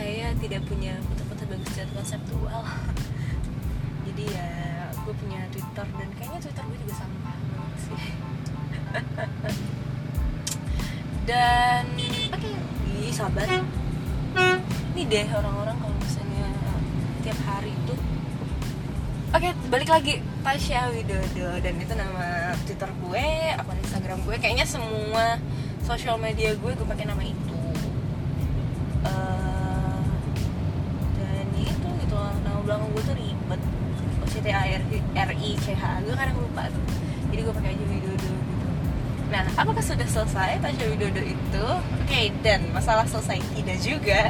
saya 0.03 0.35
tidak 0.43 0.67
punya 0.67 0.99
foto-foto 1.07 1.47
bagus 1.47 1.79
dan 1.79 1.87
konseptual 1.95 2.67
jadi 4.03 4.25
ya 4.35 4.51
gue 4.99 5.15
punya 5.15 5.47
Twitter 5.55 5.87
dan 5.95 6.09
kayaknya 6.19 6.43
Twitter 6.43 6.65
gue 6.67 6.79
juga 6.83 7.07
banget 7.07 7.75
sih 7.79 8.03
dan 11.31 11.87
oke 12.35 12.35
okay. 12.35 13.15
sabar 13.15 13.47
ini 14.99 15.03
deh 15.07 15.27
orang-orang 15.39 15.79
kalau 15.79 15.95
misalnya 16.03 16.51
tiap 17.23 17.39
hari 17.47 17.71
itu 17.71 17.95
Oke, 19.33 19.49
okay, 19.49 19.57
balik 19.73 19.89
lagi 19.89 20.21
Tasya 20.45 20.93
Widodo 20.93 21.57
dan 21.65 21.81
itu 21.81 21.97
nama 21.97 22.53
Twitter 22.69 22.91
gue, 23.01 23.29
akun 23.57 23.81
Instagram 23.81 24.21
gue. 24.29 24.37
Kayaknya 24.37 24.69
semua 24.69 25.41
sosial 25.89 26.21
media 26.21 26.53
gue 26.53 26.77
gue 26.77 26.85
pakai 26.85 27.09
nama 27.09 27.25
itu. 27.25 27.52
Gue 32.93 33.03
tuh 33.03 33.17
ribet. 33.17 33.61
O 34.23 34.25
C 34.29 34.35
T 34.45 34.49
A 34.53 34.63
R 34.63 34.83
R 35.17 35.31
I 35.33 35.51
C 35.61 35.67
H. 35.75 35.85
Gue 36.05 36.15
kadang 36.15 36.37
lupa 36.39 36.69
tuh. 36.69 36.85
Jadi 37.33 37.41
gue 37.43 37.55
pakai 37.57 37.71
aja 37.73 37.85
Widodo 37.89 38.29
gitu. 38.29 38.31
Nah, 39.33 39.49
apakah 39.57 39.81
sudah 39.81 40.05
selesai 40.05 40.61
Tasya 40.61 40.87
Widodo 40.93 41.23
itu? 41.25 41.65
Oke, 41.65 42.05
okay, 42.05 42.27
dan 42.45 42.69
masalah 42.77 43.09
selesai 43.09 43.41
tidak 43.57 43.79
juga. 43.81 44.21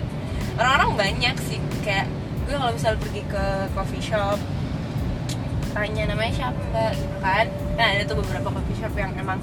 Orang-orang 0.54 1.10
banyak 1.10 1.36
sih 1.50 1.58
kayak 1.82 2.06
gue 2.46 2.54
kalau 2.54 2.72
misalnya 2.74 2.98
pergi 3.00 3.22
ke 3.26 3.44
coffee 3.74 4.04
shop 4.04 4.38
tanya 5.72 6.04
namanya 6.12 6.32
siapa 6.36 6.60
mbak 6.68 6.92
gitu 7.00 7.16
kan 7.24 7.46
nah 7.80 7.86
ada 7.88 8.02
tuh 8.04 8.16
beberapa 8.20 8.48
coffee 8.52 8.76
shop 8.76 8.92
yang 8.92 9.12
emang 9.16 9.40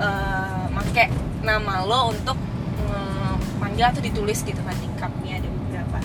uh, 0.00 0.64
make 0.72 1.12
nama 1.44 1.84
lo 1.84 2.16
untuk 2.16 2.40
uh, 2.88 3.36
manggil 3.60 3.92
atau 3.92 4.00
ditulis 4.00 4.40
gitu 4.40 4.58
kan 4.64 4.74
di 4.80 4.88
cupnya 4.96 5.44
ada 5.44 5.48
beberapa 5.48 5.98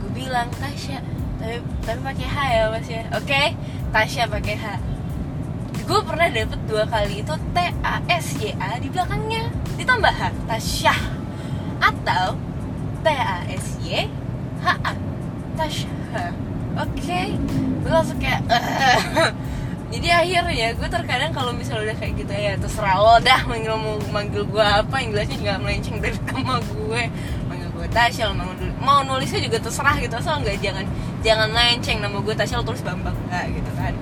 gue 0.00 0.10
bilang 0.16 0.48
Tasya 0.56 1.04
tapi 1.38 1.56
tapi 1.86 2.00
pakai 2.02 2.26
H 2.26 2.36
ya 2.50 2.62
mas 2.68 2.88
ya? 2.90 3.02
Oke 3.14 3.42
Tasya 3.94 4.24
pakai 4.28 4.56
H. 4.58 4.66
Gue 5.88 6.00
pernah 6.04 6.28
dapet 6.28 6.60
dua 6.68 6.84
kali 6.84 7.24
itu 7.24 7.34
T 7.54 7.56
A 7.80 7.94
S 8.10 8.36
Y 8.42 8.52
A 8.58 8.76
di 8.76 8.92
belakangnya. 8.92 9.48
Ditambah 9.78 10.12
H 10.12 10.22
Tasya. 10.50 10.94
Atau 11.80 12.36
T 13.00 13.06
A 13.08 13.38
S 13.48 13.78
Y 13.80 14.10
H 14.60 14.66
A 14.82 14.92
Tasya. 15.56 15.90
Oke 16.78 16.94
okay. 16.94 17.26
gue 17.82 17.90
langsung 17.90 18.22
kayak 18.22 18.42
jadi 19.88 20.08
akhirnya 20.20 20.76
gue 20.76 20.88
terkadang 20.92 21.32
kalau 21.32 21.50
misalnya 21.50 21.90
udah 21.90 21.96
kayak 21.96 22.14
gitu 22.20 22.34
ya 22.36 22.52
terserah 22.60 23.00
lo 23.00 23.16
dah 23.24 23.40
manggil 23.48 23.74
manggil 24.12 24.42
gue 24.44 24.60
apa. 24.60 25.00
Yang 25.00 25.10
jelasnya 25.16 25.38
nggak 25.40 25.58
melenceng 25.64 25.96
dari 26.02 26.18
nama 26.28 26.54
gue 26.60 27.02
gue 27.88 27.96
Tasya 27.96 28.36
mau 28.36 28.52
mau 28.84 29.00
nulisnya 29.00 29.40
juga 29.40 29.56
terserah 29.64 29.96
gitu. 29.96 30.12
Asal 30.12 30.44
nggak 30.44 30.60
jangan 30.60 30.84
jangan 31.24 31.48
melenceng 31.48 31.98
nama 32.04 32.20
gue 32.20 32.34
Tasya 32.36 32.60
tulis 32.60 32.84
Bambang. 32.84 33.16
Nggak 33.32 33.44
gitu 33.56 33.70
kan. 33.80 33.92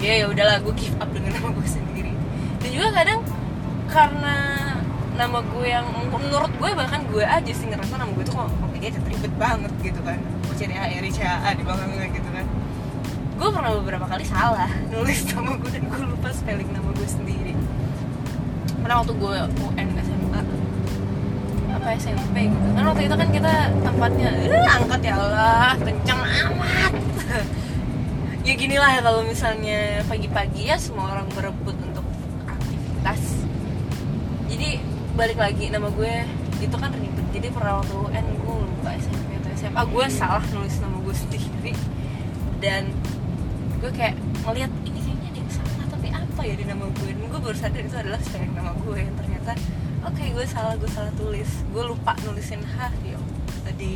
Ya 0.00 0.12
ya 0.24 0.26
udahlah 0.32 0.56
gue 0.64 0.74
give 0.76 0.96
up 0.96 1.08
dengan 1.12 1.30
nama 1.36 1.48
gue 1.52 1.68
sendiri. 1.68 2.12
Dan 2.64 2.68
juga 2.72 2.88
kadang 2.96 3.20
karena 3.92 4.36
nama 5.14 5.38
gue 5.44 5.66
yang 5.68 5.86
menurut 6.10 6.52
gue 6.56 6.70
bahkan 6.74 7.04
gue 7.06 7.22
aja 7.22 7.52
sih 7.52 7.68
ngerasa 7.68 8.00
nama 8.00 8.10
gue 8.16 8.24
tuh 8.26 8.34
kok 8.34 8.48
kayaknya 8.72 9.00
ribet 9.12 9.34
banget 9.36 9.72
gitu 9.84 10.00
kan. 10.00 10.18
Mau 10.48 10.54
cari 10.56 10.74
A 10.74 10.86
R 10.88 11.04
C 11.12 11.18
A 11.22 11.50
di 11.52 11.62
belakangnya 11.62 12.08
gitu 12.16 12.28
kan. 12.32 12.44
Gue 13.34 13.48
pernah 13.52 13.70
beberapa 13.76 14.06
kali 14.08 14.24
salah 14.24 14.72
nulis 14.88 15.20
nama 15.36 15.52
gue 15.60 15.68
dan 15.68 15.84
gue 15.84 16.00
lupa 16.08 16.28
spelling 16.32 16.70
nama 16.72 16.88
gue 16.96 17.08
sendiri. 17.08 17.52
Karena 18.80 19.00
waktu 19.04 19.12
gue 19.16 19.36
UN 19.68 19.88
apa 21.84 22.00
SMP 22.00 22.48
gitu. 22.48 22.68
Kan 22.72 22.84
waktu 22.88 23.02
itu 23.04 23.16
kan 23.20 23.28
kita 23.28 23.54
tempatnya 23.84 24.28
eh, 24.40 24.64
angkat 24.72 25.00
ya 25.04 25.14
Allah 25.20 25.76
kencang 25.76 26.20
amat. 26.24 26.92
Ya 28.44 28.52
gini 28.60 28.76
lah 28.76 29.00
kalau 29.00 29.24
misalnya 29.24 30.04
pagi-pagi 30.04 30.68
ya 30.68 30.76
semua 30.76 31.16
orang 31.16 31.24
berebut 31.32 31.72
untuk 31.80 32.04
aktivitas. 32.44 33.40
Jadi 34.52 34.84
balik 35.16 35.40
lagi 35.40 35.72
nama 35.72 35.88
gue 35.88 36.28
itu 36.60 36.76
kan 36.76 36.92
ribet. 36.92 37.24
Jadi 37.32 37.48
pernah 37.48 37.80
waktu 37.80 37.96
UN 37.96 38.26
gue 38.44 38.56
lupa 38.68 38.92
SMP 39.00 39.40
atau 39.40 39.48
SMA 39.56 39.82
gue 39.88 40.04
salah 40.12 40.44
nulis 40.52 40.76
nama 40.76 40.96
gue 41.00 41.14
sendiri. 41.16 41.72
Dan 42.60 42.92
gue 43.80 43.88
kayak 43.96 44.20
ngeliat 44.44 44.72
ini 44.84 45.00
kayaknya 45.00 45.28
ada 45.32 45.40
yang 45.40 45.52
salah 45.52 45.84
tapi 45.88 46.08
apa 46.12 46.40
ya 46.44 46.54
di 46.60 46.64
nama 46.68 46.84
gue. 46.84 47.08
Dan 47.16 47.24
gue 47.24 47.40
baru 47.40 47.56
sadar 47.56 47.80
itu 47.80 47.96
adalah 47.96 48.20
spelling 48.20 48.52
nama 48.52 48.76
gue. 48.76 48.96
Yang 49.08 49.16
ternyata 49.24 49.52
oke 50.04 50.20
okay, 50.20 50.28
gue 50.36 50.44
salah 50.44 50.76
gue 50.76 50.90
salah 50.92 51.12
tulis. 51.16 51.48
Gue 51.72 51.84
lupa 51.88 52.12
nulisin 52.28 52.60
H 52.60 52.92
di 53.00 53.16
di 53.80 53.94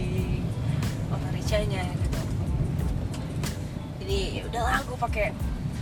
otaricanya 1.12 1.84
gitu. 1.84 2.20
Jadi 4.00 4.18
ya 4.40 4.42
udahlah 4.48 4.80
gue 4.88 4.96
pakai 4.96 5.26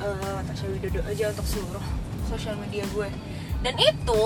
uh, 0.02 0.66
Widodo 0.66 1.00
aja 1.06 1.30
untuk 1.30 1.46
seluruh 1.46 1.86
sosial 2.26 2.58
media 2.58 2.82
gue. 2.90 3.08
Dan 3.62 3.78
itu 3.78 4.22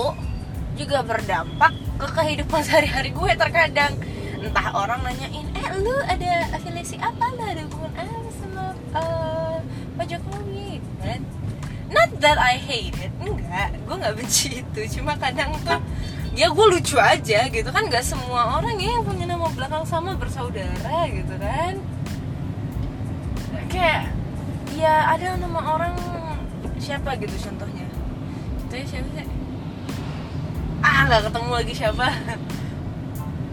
juga 0.73 1.05
berdampak 1.05 1.73
ke 2.01 2.07
kehidupan 2.09 2.61
sehari-hari 2.67 3.13
gue 3.13 3.31
terkadang. 3.37 3.93
Entah 4.41 4.73
orang 4.73 5.05
nanyain 5.05 5.45
eh 5.53 5.67
lu 5.85 5.93
ada 6.09 6.49
afiliasi 6.57 6.97
apa? 6.97 7.29
Lu 7.37 7.45
ada 7.45 7.61
hubungan 7.61 7.93
apa 7.93 8.31
sama 8.41 8.63
uh, 8.97 9.57
Pak 10.01 10.05
Jokowi? 10.09 10.81
Kan 10.97 11.21
not 11.91 12.09
that 12.23 12.39
I 12.39 12.55
hate 12.57 12.95
it 12.97 13.11
enggak. 13.19 13.75
Gue 13.83 13.95
nggak 13.99 14.15
benci 14.15 14.47
itu. 14.63 14.81
Cuma 14.99 15.19
kadang 15.19 15.51
tuh 15.61 15.79
ya 16.31 16.47
gue 16.47 16.65
lucu 16.71 16.95
aja 16.97 17.39
gitu. 17.51 17.69
Kan 17.69 17.83
nggak 17.91 18.03
semua 18.03 18.57
orang 18.59 18.79
ya 18.79 18.95
yang 18.97 19.03
punya 19.03 19.27
nama 19.27 19.51
belakang 19.51 19.83
sama 19.83 20.15
bersaudara 20.15 21.07
gitu 21.11 21.35
kan. 21.37 21.75
Kayak 23.67 24.11
ya 24.75 25.11
ada 25.11 25.35
nama 25.35 25.59
orang 25.75 25.95
siapa 26.79 27.19
gitu 27.19 27.35
contohnya. 27.51 27.85
Itu 28.67 28.73
ya 28.73 28.85
siapa 28.87 29.07
sih? 29.11 29.27
Ah 30.81 31.05
nggak 31.05 31.29
ketemu 31.29 31.51
lagi 31.51 31.73
siapa. 31.75 32.07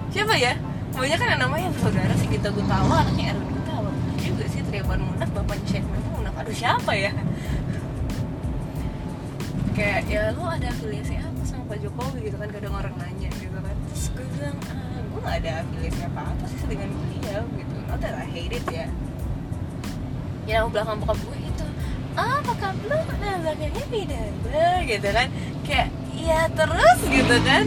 Siapa 0.09 0.41
ya? 0.41 0.57
Banyak 0.97 1.21
kan 1.21 1.37
namanya 1.37 1.69
saudara 1.77 2.17
sih. 2.17 2.33
Kita 2.33 2.49
gue 2.49 2.65
tahu 2.65 2.89
anaknya 2.89 3.37
Erwin 3.37 3.45
kita 3.53 3.63
tahu 3.69 3.87
juga 4.17 4.45
sih 4.49 4.65
Triawan 4.65 5.01
Munaf 5.05 5.29
bapaknya 5.37 5.67
Syekh 5.69 5.85
Munaf 5.85 6.35
aduh 6.41 6.57
siapa 6.57 6.93
ya 6.97 7.13
kayak 9.79 10.01
ya 10.11 10.35
lo 10.35 10.43
ada 10.51 10.67
afiliasi 10.75 11.15
apa 11.23 11.43
sama 11.47 11.63
Pak 11.71 11.79
Jokowi? 11.87 12.19
Gitu 12.27 12.37
kan 12.37 12.51
kadang 12.51 12.75
orang 12.75 12.95
nanya 12.99 13.31
gitu 13.39 13.59
kan. 13.63 13.77
Terus 13.87 14.05
gue 14.11 14.27
bilang 14.35 14.59
ah, 14.67 14.99
gue 15.07 15.21
gak 15.23 15.37
ada 15.39 15.51
afiliasi 15.63 16.01
apa 16.03 16.21
apa 16.35 16.45
sih 16.51 16.67
dengan 16.67 16.89
beliau 16.91 17.43
gitu. 17.55 17.75
Not 17.87 17.99
that 18.03 18.15
I 18.19 18.27
hate 18.27 18.55
it 18.59 18.67
ya. 18.67 18.87
Ya 20.51 20.55
nama 20.67 20.69
belakang 20.75 20.99
bokap 20.99 21.19
gue 21.23 21.39
itu 21.39 21.67
ah 22.19 22.43
bokap 22.43 22.75
lo 22.91 22.99
nah 23.23 23.35
belakangnya 23.39 23.85
beda 23.87 24.23
gitu 24.83 25.09
kan. 25.15 25.29
Kayak 25.63 25.89
ya 26.19 26.41
terus? 26.51 26.99
Gitu 27.07 27.37
kan. 27.47 27.65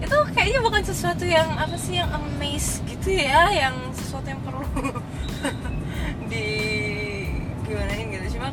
Itu 0.00 0.16
kayaknya 0.32 0.60
bukan 0.64 0.82
sesuatu 0.88 1.24
yang 1.28 1.52
apa 1.52 1.76
sih 1.76 2.00
yang 2.00 2.08
amaze 2.08 2.80
gitu 2.88 3.12
ya 3.12 3.52
yang 3.52 3.76
sesuatu 3.92 4.24
yang 4.24 4.40
perlu 4.40 4.64
di 6.32 6.48
gimanain 7.68 8.07
gitu 8.07 8.07
cuma 8.07 8.07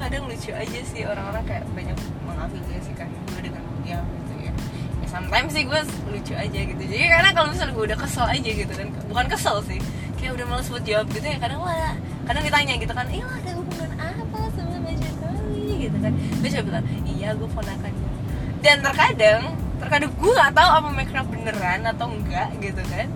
kadang 0.06 0.30
lucu 0.30 0.54
aja 0.54 0.80
sih 0.86 1.02
orang-orang 1.02 1.42
kayak 1.50 1.66
banyak 1.74 1.98
mengafiliasikan 2.30 3.10
gue 3.10 3.40
dengan 3.42 3.64
dia 3.82 3.98
gitu 4.06 4.34
ya. 4.38 4.54
Ya 5.02 5.08
sometimes 5.10 5.50
sih 5.50 5.66
gue 5.66 5.82
lucu 6.14 6.34
aja 6.38 6.60
gitu. 6.62 6.82
Jadi 6.86 7.06
karena 7.10 7.30
kalau 7.34 7.50
misalnya 7.50 7.74
gue 7.74 7.86
udah 7.90 8.00
kesel 8.06 8.26
aja 8.30 8.50
gitu 8.54 8.70
kan 8.70 8.88
bukan 9.10 9.26
kesel 9.26 9.58
sih 9.66 9.82
kayak 10.22 10.38
udah 10.38 10.46
males 10.46 10.70
buat 10.70 10.86
jawab 10.86 11.10
gitu 11.10 11.26
ya 11.26 11.38
kadang 11.42 11.60
wah 11.66 11.98
kadang 12.30 12.44
ditanya 12.46 12.74
gitu 12.78 12.94
kan 12.94 13.06
iya 13.10 13.26
ada 13.26 13.52
hubungan 13.58 13.90
apa 13.98 14.40
sama 14.54 14.78
Mbak 14.78 14.94
Jokowi 15.02 15.90
gitu 15.90 15.98
kan. 15.98 16.14
Gue 16.14 16.50
coba 16.54 16.64
bilang 16.70 16.86
iya 17.10 17.30
gue 17.34 17.50
ponakannya 17.50 18.10
dan 18.62 18.78
terkadang 18.86 19.42
terkadang 19.82 20.12
gue 20.14 20.32
gak 20.38 20.54
tahu 20.54 20.70
apa 20.70 20.90
mereka 20.94 21.26
beneran 21.26 21.82
atau 21.82 22.06
enggak 22.14 22.50
gitu 22.62 22.82
kan. 22.94 23.10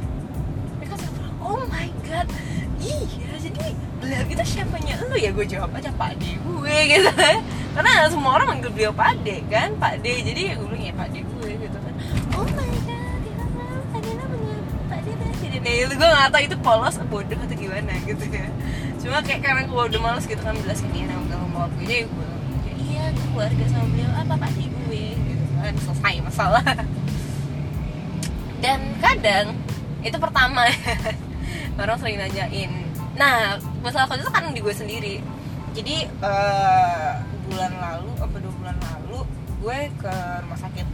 Mereka 0.82 0.94
bilang 0.98 1.36
oh 1.38 1.62
my 1.70 1.90
god 2.10 2.26
iya 2.82 3.38
jadi 3.38 3.78
beliau 4.00 4.24
itu 4.26 4.44
siapanya? 4.48 4.96
Lu 5.06 5.16
ya 5.20 5.30
gue 5.36 5.46
jawab 5.46 5.76
aja 5.76 5.92
Pak 5.94 6.18
D. 6.18 6.40
Gue 6.40 6.78
gitu. 6.88 7.12
Karena 7.76 7.92
semua 8.08 8.32
orang 8.40 8.58
manggil 8.58 8.72
beliau 8.72 8.92
Pak 8.96 9.22
D 9.22 9.44
kan? 9.52 9.76
Pak 9.76 10.02
D 10.02 10.24
jadi 10.24 10.56
gue 10.56 10.68
bilang 10.68 10.84
ya 10.84 10.94
Pak 10.96 11.08
D 11.12 11.16
gue 11.22 11.50
gitu 11.60 11.78
kan. 11.78 11.94
Oh 12.40 12.48
my 12.48 12.72
god 12.88 13.22
ya 13.28 13.36
Pak 13.92 14.00
D 14.02 14.08
namanya 14.16 14.58
Pak 14.88 15.00
D 15.04 15.08
presiden 15.20 15.62
ya 15.62 15.74
itu 15.86 15.94
gue 15.94 16.08
gak 16.08 16.30
tahu 16.32 16.42
itu 16.48 16.58
polos 16.64 16.96
bodoh 17.12 17.40
atau 17.40 17.56
gimana 17.60 17.94
gitu 18.08 18.26
ya. 18.32 18.48
Cuma 19.00 19.18
kayak 19.24 19.42
karena 19.44 19.62
gue 19.68 19.82
udah 19.94 20.00
males 20.02 20.26
gitu 20.26 20.42
kan 20.42 20.56
jelasin 20.64 20.90
dia 20.96 21.06
nama 21.06 21.24
nama 21.28 21.46
bokap 21.52 21.72
gue 21.78 21.86
jadi 21.86 21.98
gue 22.08 22.28
iya 22.80 23.04
gue 23.12 23.26
keluarga 23.36 23.64
sama 23.68 23.86
beliau 23.92 24.12
apa 24.16 24.34
Pak 24.40 24.52
D 24.56 24.60
gue? 24.66 25.06
gitu 25.20 25.44
kan. 25.60 25.74
Selesai 25.76 26.16
masalah. 26.24 26.66
Dan 28.60 28.80
kadang 29.00 29.56
itu 30.04 30.18
pertama. 30.20 30.68
Orang 31.80 31.96
sering 31.96 32.20
nanyain 32.20 32.89
nah 33.20 33.60
masalah 33.84 34.08
kalau 34.08 34.24
itu 34.24 34.32
kan 34.32 34.48
di 34.56 34.64
gue 34.64 34.72
sendiri. 34.72 35.16
Jadi 35.76 36.08
uh, 36.24 37.20
bulan 37.52 37.72
lalu 37.76 38.12
apa 38.18 38.36
dua 38.40 38.54
bulan 38.56 38.78
lalu 38.80 39.28
gue 39.60 39.80
ke 40.00 40.14
rumah 40.48 40.60
sakit. 40.60 40.88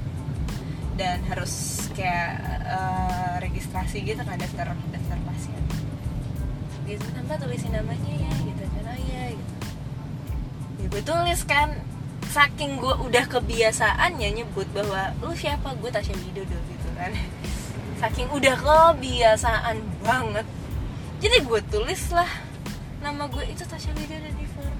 Dan 0.95 1.27
harus 1.27 1.85
kayak 1.91 2.39
uh, 2.65 3.35
registrasi 3.43 4.01
gitu 4.01 4.19
kan 4.25 4.39
daftar 4.41 4.73
daftar 4.89 5.17
pasien. 5.29 5.61
Gitu 6.89 7.05
kan 7.13 7.37
tulisin 7.37 7.71
namanya 7.75 8.09
ya 8.09 8.33
gitu 8.41 8.63
kan 8.63 8.83
oh 8.89 8.99
iya 9.05 9.23
gitu. 9.37 9.53
Ya 10.81 10.85
gue 10.89 11.03
tulis 11.05 11.41
kan 11.45 11.69
saking 12.31 12.81
gue 12.81 12.95
udah 13.05 13.27
kebiasaannya 13.29 14.43
nyebut 14.43 14.67
bahwa 14.73 15.13
lu 15.21 15.31
siapa? 15.37 15.77
Gue 15.77 15.93
Tasya 15.93 16.15
Widodo 16.15 16.57
gitu 16.57 16.89
kan. 16.97 17.11
Saking 18.01 18.27
udah 18.33 18.55
kebiasaan 18.55 19.77
banget 20.03 20.47
jadi 21.25 21.41
gue 21.41 21.61
tulis 21.73 22.13
lah 22.13 22.29
nama 23.01 23.25
gue 23.25 23.41
itu 23.49 23.65
Tasya 23.65 23.97
Widodo 23.97 24.29
di 24.29 24.45
form 24.53 24.77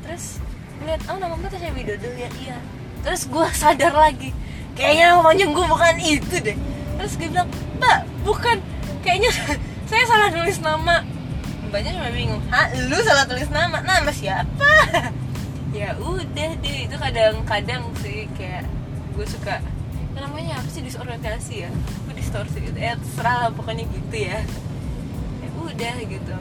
terus 0.00 0.40
lihat 0.80 1.04
oh 1.12 1.20
nama 1.20 1.36
gue 1.36 1.50
Tasya 1.52 1.76
Widodo 1.76 2.08
ya? 2.16 2.30
Iya. 2.40 2.56
Terus 3.04 3.28
gue 3.28 3.46
sadar 3.60 3.92
lagi 3.92 4.32
kayaknya 4.72 5.12
nama 5.12 5.28
panjang 5.28 5.52
gue 5.52 5.66
bukan 5.68 5.96
itu 6.00 6.36
deh. 6.40 6.56
Terus 6.96 7.12
gue 7.20 7.28
bilang 7.28 7.52
mbak 7.76 7.98
bukan. 8.24 8.56
Kayaknya 9.04 9.30
saya 9.92 10.04
salah 10.08 10.28
tulis 10.32 10.56
nama. 10.64 11.04
Mbaknya 11.68 12.00
cuma 12.00 12.08
bingung 12.16 12.40
ah 12.48 12.72
lu 12.72 12.96
salah 13.04 13.28
tulis 13.28 13.52
nama? 13.52 13.84
Nama 13.84 14.08
siapa? 14.08 14.72
Ya 15.68 15.92
udah 16.00 16.50
deh 16.64 16.88
itu 16.88 16.96
kadang-kadang 16.96 17.92
sih 18.00 18.24
kayak 18.40 18.64
gue 19.12 19.26
suka 19.28 19.60
namanya 20.16 20.64
apa 20.64 20.68
sih? 20.72 20.80
Disorientasi 20.80 21.54
ya? 21.60 21.70
Gue 22.08 22.16
distorsi 22.16 22.64
gitu 22.64 22.80
ya 22.80 22.96
terserah 22.96 23.36
lah 23.46 23.50
pokoknya 23.52 23.84
gitu 23.84 24.16
ya 24.16 24.40
udah 25.78 25.98
gitu. 26.10 26.34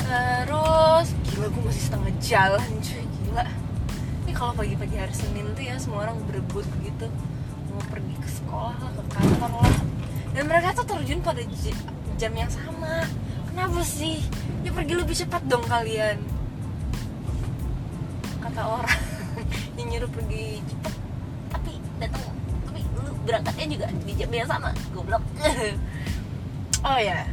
Terus 0.00 1.08
gila 1.28 1.46
gue 1.52 1.62
masih 1.68 1.82
setengah 1.84 2.12
jalan 2.24 2.70
cuy 2.80 3.04
gila. 3.04 3.44
Ini 4.24 4.32
kalau 4.32 4.52
pagi-pagi 4.56 4.96
hari 4.96 5.12
Senin 5.12 5.52
tuh 5.52 5.60
ya 5.60 5.76
semua 5.76 6.08
orang 6.08 6.16
berebut 6.24 6.64
begitu 6.80 7.12
mau 7.68 7.84
pergi 7.92 8.16
ke 8.16 8.28
sekolah 8.40 8.80
lah 8.80 8.88
ke 8.88 9.02
kantor 9.12 9.52
lah. 9.52 9.76
Dan 10.32 10.48
mereka 10.48 10.72
tuh 10.80 10.88
terjun 10.88 11.20
pada 11.20 11.44
jam 12.16 12.32
yang 12.32 12.48
sama. 12.48 13.04
Kenapa 13.52 13.84
sih? 13.84 14.24
Ya 14.64 14.72
pergi 14.72 14.96
lebih 14.96 15.12
cepat 15.12 15.44
dong 15.44 15.68
kalian. 15.68 16.16
Kata 18.40 18.80
orang 18.80 18.96
yang 19.76 19.92
nyuruh 19.92 20.08
pergi 20.08 20.64
cepat 20.72 20.94
tapi 21.52 21.72
datang 22.00 22.32
tapi 22.64 22.80
lu 22.96 23.12
berangkatnya 23.28 23.66
juga 23.76 23.86
di 23.92 24.12
jam 24.16 24.32
yang 24.32 24.48
sama. 24.48 24.72
Goblok 24.96 25.20
oh 26.84 26.98
ya. 27.00 27.24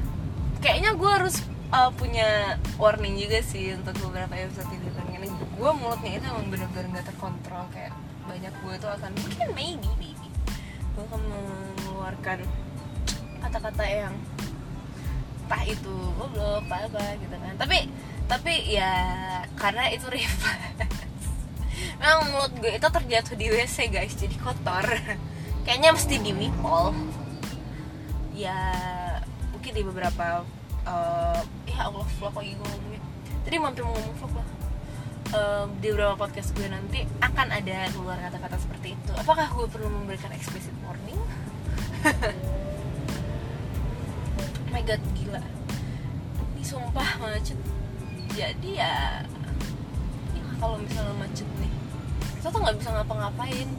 Kayaknya 0.63 0.91
gue 0.95 1.11
harus 1.11 1.35
uh, 1.73 1.91
punya 1.91 2.55
warning 2.79 3.19
juga 3.19 3.43
sih 3.43 3.75
untuk 3.75 3.97
beberapa 4.07 4.31
episode 4.37 4.69
ini. 4.71 4.87
Ini 5.19 5.27
gue 5.31 5.71
mulutnya 5.75 6.19
itu 6.19 6.25
emang 6.27 6.47
bener-bener 6.47 7.01
gak 7.01 7.07
terkontrol. 7.11 7.65
Kayak 7.75 7.93
banyak 8.23 8.53
gue 8.63 8.73
tuh 8.79 8.91
akan 8.91 9.11
mungkin 9.19 9.47
maybe 9.51 9.89
maybe 9.99 10.27
gue 10.93 11.03
akan 11.09 11.21
mengeluarkan 11.27 12.39
kata-kata 13.43 13.83
yang 13.83 14.15
entah 15.43 15.63
itu 15.67 15.95
goblok 16.15 16.63
apa 16.69 16.87
apa 16.87 17.03
gitu 17.19 17.35
kan. 17.35 17.53
Tapi 17.59 17.77
tapi 18.31 18.53
ya 18.71 18.93
karena 19.59 19.91
itu 19.91 20.07
refleks 20.13 20.93
memang 21.99 22.31
mulut 22.31 22.53
gue 22.59 22.71
itu 22.71 22.87
terjatuh 22.87 23.35
di 23.35 23.47
WC 23.51 23.77
guys. 23.91 24.15
Jadi 24.15 24.35
kotor. 24.39 24.87
Kayaknya 25.67 25.89
mesti 25.95 26.15
di 26.19 26.31
wipol 26.35 26.91
ya 28.33 28.57
di 29.73 29.81
beberapa 29.81 30.45
uh, 30.85 31.41
ya 31.65 31.89
Allah 31.89 32.05
vlog 32.21 32.33
lagi 32.37 32.53
gue 32.53 32.67
ngomongnya. 32.69 33.01
Tadi 33.43 33.55
mampir 33.57 33.81
mau 33.81 33.97
ngomong 33.97 34.15
vlog 34.21 34.33
lah. 34.37 34.47
Um, 35.33 35.67
di 35.81 35.89
beberapa 35.89 36.13
podcast 36.13 36.53
gue 36.53 36.69
nanti 36.69 37.09
akan 37.17 37.47
ada 37.49 37.89
keluar 37.89 38.21
kata-kata 38.21 38.61
seperti 38.61 38.93
itu. 38.93 39.11
Apakah 39.17 39.49
gue 39.49 39.65
perlu 39.65 39.89
memberikan 39.89 40.31
explicit 40.31 40.73
warning? 40.85 41.19
Oh 44.73 44.81
my 44.81 44.81
god 44.89 45.05
gila. 45.13 45.37
Ini 46.57 46.65
sumpah 46.65 47.21
macet. 47.21 47.53
Jadi 48.33 48.81
ya, 48.81 49.21
ya 50.33 50.41
kalau 50.57 50.81
misalnya 50.81 51.13
macet 51.13 51.45
nih 51.61 51.69
kita 52.41 52.49
tuh 52.49 52.57
nggak 52.57 52.81
bisa 52.81 52.89
ngapa-ngapain. 52.89 53.69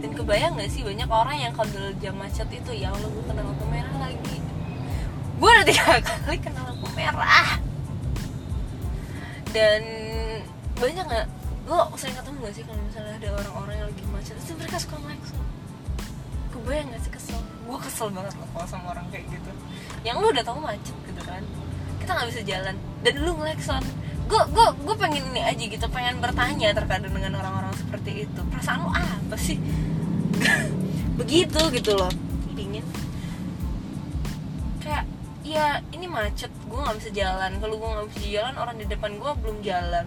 Dan 0.00 0.10
kebayang 0.16 0.56
nggak 0.56 0.72
sih 0.72 0.80
banyak 0.80 1.04
orang 1.12 1.36
yang 1.44 1.52
kalau 1.52 1.92
jam 2.00 2.16
macet 2.16 2.48
itu 2.48 2.72
ya 2.72 2.88
Allah 2.88 3.04
gue 3.04 3.24
kena 3.28 3.44
lampu 3.44 3.68
merah 3.68 3.96
lagi 4.00 4.40
gue 5.34 5.48
udah 5.50 5.66
tiga 5.66 5.82
kali 6.00 6.38
kena 6.38 6.60
lampu 6.62 6.86
merah. 6.94 7.58
Dan 9.50 9.82
banyak 10.78 11.04
nggak? 11.06 11.26
Lo 11.64 11.88
sering 11.96 12.16
ketemu 12.18 12.36
gak 12.44 12.54
sih 12.54 12.64
kalau 12.66 12.82
misalnya 12.84 13.14
ada 13.16 13.28
orang-orang 13.40 13.74
yang 13.80 13.88
lagi 13.88 14.04
macet? 14.12 14.34
Terus 14.36 14.56
mereka 14.58 14.76
suka 14.76 14.96
ngelakson 15.00 15.42
kebayang 16.52 16.86
gak 16.92 17.02
sih 17.02 17.12
kesel? 17.12 17.40
Gue 17.64 17.78
kesel 17.80 18.08
banget 18.12 18.34
loh 18.36 18.48
kalau 18.52 18.66
sama 18.68 18.86
orang 18.92 19.06
kayak 19.08 19.26
gitu. 19.32 19.50
Yang 20.04 20.16
lu 20.20 20.26
udah 20.30 20.44
tahu 20.44 20.58
macet 20.60 20.96
gitu 21.08 21.22
kan? 21.24 21.42
Kita 21.98 22.10
nggak 22.12 22.28
bisa 22.30 22.42
jalan. 22.44 22.74
Dan 23.00 23.14
lu 23.22 23.32
ngelakson 23.38 23.84
gue 24.24 24.42
gue 24.56 24.66
gue 24.84 24.94
pengen 24.96 25.22
ini 25.32 25.40
aja 25.40 25.64
gitu. 25.64 25.86
Pengen 25.88 26.20
bertanya 26.20 26.68
terkadang 26.76 27.12
dengan 27.12 27.32
orang-orang 27.40 27.72
seperti 27.74 28.28
itu. 28.28 28.40
Perasaan 28.52 28.78
lu 28.84 28.90
apa 28.92 29.36
sih? 29.40 29.56
Begitu 31.20 31.60
gitu 31.72 31.94
loh 31.94 32.10
kayak 35.54 35.86
ya 35.86 35.94
ini 35.94 36.06
macet. 36.10 36.50
Gue 36.66 36.78
nggak 36.82 36.96
bisa 36.98 37.10
jalan. 37.14 37.50
Kalau 37.62 37.74
gue 37.78 37.88
nggak 37.88 38.08
bisa 38.10 38.26
jalan 38.26 38.54
orang 38.58 38.76
di 38.76 38.86
depan 38.90 39.10
gue 39.14 39.30
belum 39.38 39.56
jalan. 39.62 40.06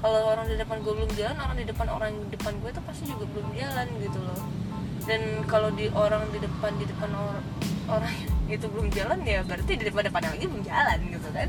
Kalau 0.00 0.20
orang 0.32 0.46
di 0.48 0.56
depan 0.56 0.76
gue 0.80 0.92
belum 0.96 1.12
jalan 1.12 1.36
orang 1.36 1.56
di 1.60 1.66
depan 1.68 1.86
orang 1.92 2.10
di 2.16 2.28
depan 2.32 2.52
gue 2.64 2.70
itu 2.72 2.82
pasti 2.88 3.04
juga 3.04 3.24
belum 3.28 3.48
jalan 3.52 3.86
gitu 4.00 4.18
loh. 4.24 4.40
Dan 5.04 5.22
kalau 5.44 5.68
di 5.76 5.86
orang 5.92 6.24
di 6.32 6.38
depan 6.40 6.72
di 6.80 6.84
depan 6.88 7.10
orang 7.12 7.44
orang 7.86 8.14
itu 8.56 8.66
belum 8.72 8.88
jalan 8.96 9.18
ya 9.28 9.44
berarti 9.44 9.72
di 9.76 9.84
depan 9.84 10.02
depan 10.08 10.22
lagi 10.24 10.44
belum 10.48 10.64
jalan 10.64 10.98
gitu 11.12 11.28
kan. 11.36 11.48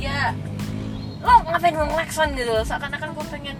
Ya 0.00 0.32
lo 1.22 1.38
ngapain 1.46 1.76
mau 1.76 1.86
ngelakson 1.86 2.32
gitu 2.32 2.50
loh? 2.50 2.64
Seakan-akan 2.64 3.12
gue 3.12 3.26
pengen 3.28 3.58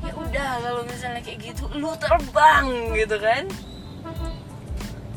ya 0.00 0.12
udah 0.16 0.50
kalau 0.64 0.82
misalnya 0.88 1.20
kayak 1.20 1.52
gitu 1.52 1.68
lu 1.76 1.92
terbang 2.00 2.96
gitu 2.96 3.20
kan 3.20 3.44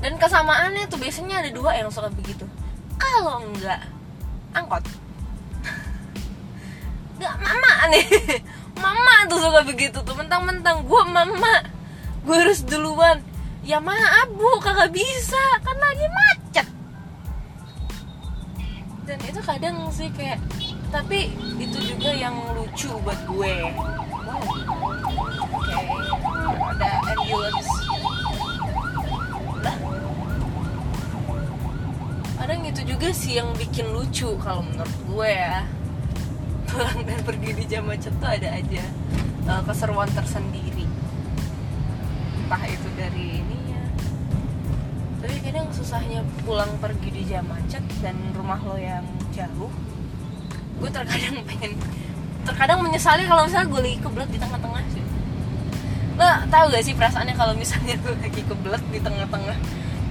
dan 0.03 0.19
kesamaannya 0.19 0.91
tuh 0.91 0.99
biasanya 0.99 1.39
ada 1.39 1.49
dua 1.55 1.79
yang 1.79 1.87
suka 1.87 2.11
begitu. 2.11 2.43
Kalau 2.99 3.39
enggak 3.39 3.79
angkot. 4.51 4.83
Nggak 7.17 7.35
mama 7.39 7.73
nih. 7.87 8.03
Mama 8.83 9.23
tuh 9.31 9.39
suka 9.39 9.63
begitu 9.63 9.95
tuh 10.03 10.11
mentang-mentang 10.11 10.83
gue 10.83 11.03
mama. 11.07 11.63
Gue 12.27 12.35
harus 12.35 12.67
duluan. 12.67 13.23
Ya 13.63 13.79
maaf 13.79 14.27
bu 14.27 14.59
kagak 14.59 14.91
bisa 14.91 15.39
kan 15.63 15.79
lagi 15.79 16.03
macet. 16.11 16.67
Dan 19.07 19.23
itu 19.23 19.39
kadang 19.39 19.87
sih 19.87 20.11
kayak 20.11 20.43
tapi 20.91 21.31
itu 21.63 21.79
juga 21.79 22.11
yang 22.11 22.35
lucu 22.51 22.91
buat 23.07 23.23
gue. 23.23 23.55
Wow. 23.71 24.43
Oke 25.47 25.75
ada 26.73 26.89
ambulance 27.13 27.71
lah 29.63 29.77
kadang 32.35 32.59
itu 32.73 32.97
juga 32.97 33.13
sih 33.13 33.37
yang 33.37 33.53
bikin 33.53 33.93
lucu 33.93 34.33
kalau 34.41 34.65
menurut 34.65 34.97
gue 35.05 35.29
ya. 35.29 35.61
Pulang 36.73 36.99
dan 37.05 37.19
pergi 37.21 37.49
di 37.53 37.63
jam 37.69 37.85
macet 37.85 38.13
tuh 38.17 38.25
ada 38.25 38.49
aja 38.49 38.83
uh, 39.45 39.61
keseruan 39.61 40.09
tersendiri. 40.09 40.89
Entah 42.43 42.63
itu 42.65 42.89
dari 42.97 43.39
ini 43.45 43.59
ya 43.69 43.83
tapi 45.23 45.39
kadang 45.39 45.71
susahnya 45.71 46.19
pulang 46.43 46.67
pergi 46.83 47.07
di 47.07 47.23
jam 47.23 47.47
macet 47.47 47.79
dan 48.03 48.11
rumah 48.35 48.59
lo 48.59 48.75
yang 48.75 49.07
jauh 49.31 49.71
gue 50.83 50.89
terkadang 50.91 51.39
pengen 51.47 51.79
terkadang 52.43 52.83
menyesali 52.83 53.23
kalau 53.23 53.47
misalnya 53.47 53.71
gue 53.71 53.81
lagi 53.87 53.99
kebelet 54.03 54.29
di 54.35 54.39
tengah-tengah 54.43 54.83
sih. 54.91 55.03
Lo 56.19 56.27
tau 56.51 56.65
gak 56.67 56.83
sih 56.83 56.91
perasaannya 56.91 57.35
kalau 57.39 57.55
misalnya 57.55 57.95
lo 58.03 58.11
lagi 58.19 58.41
kebelet 58.43 58.83
di 58.91 58.99
tengah-tengah 58.99 59.57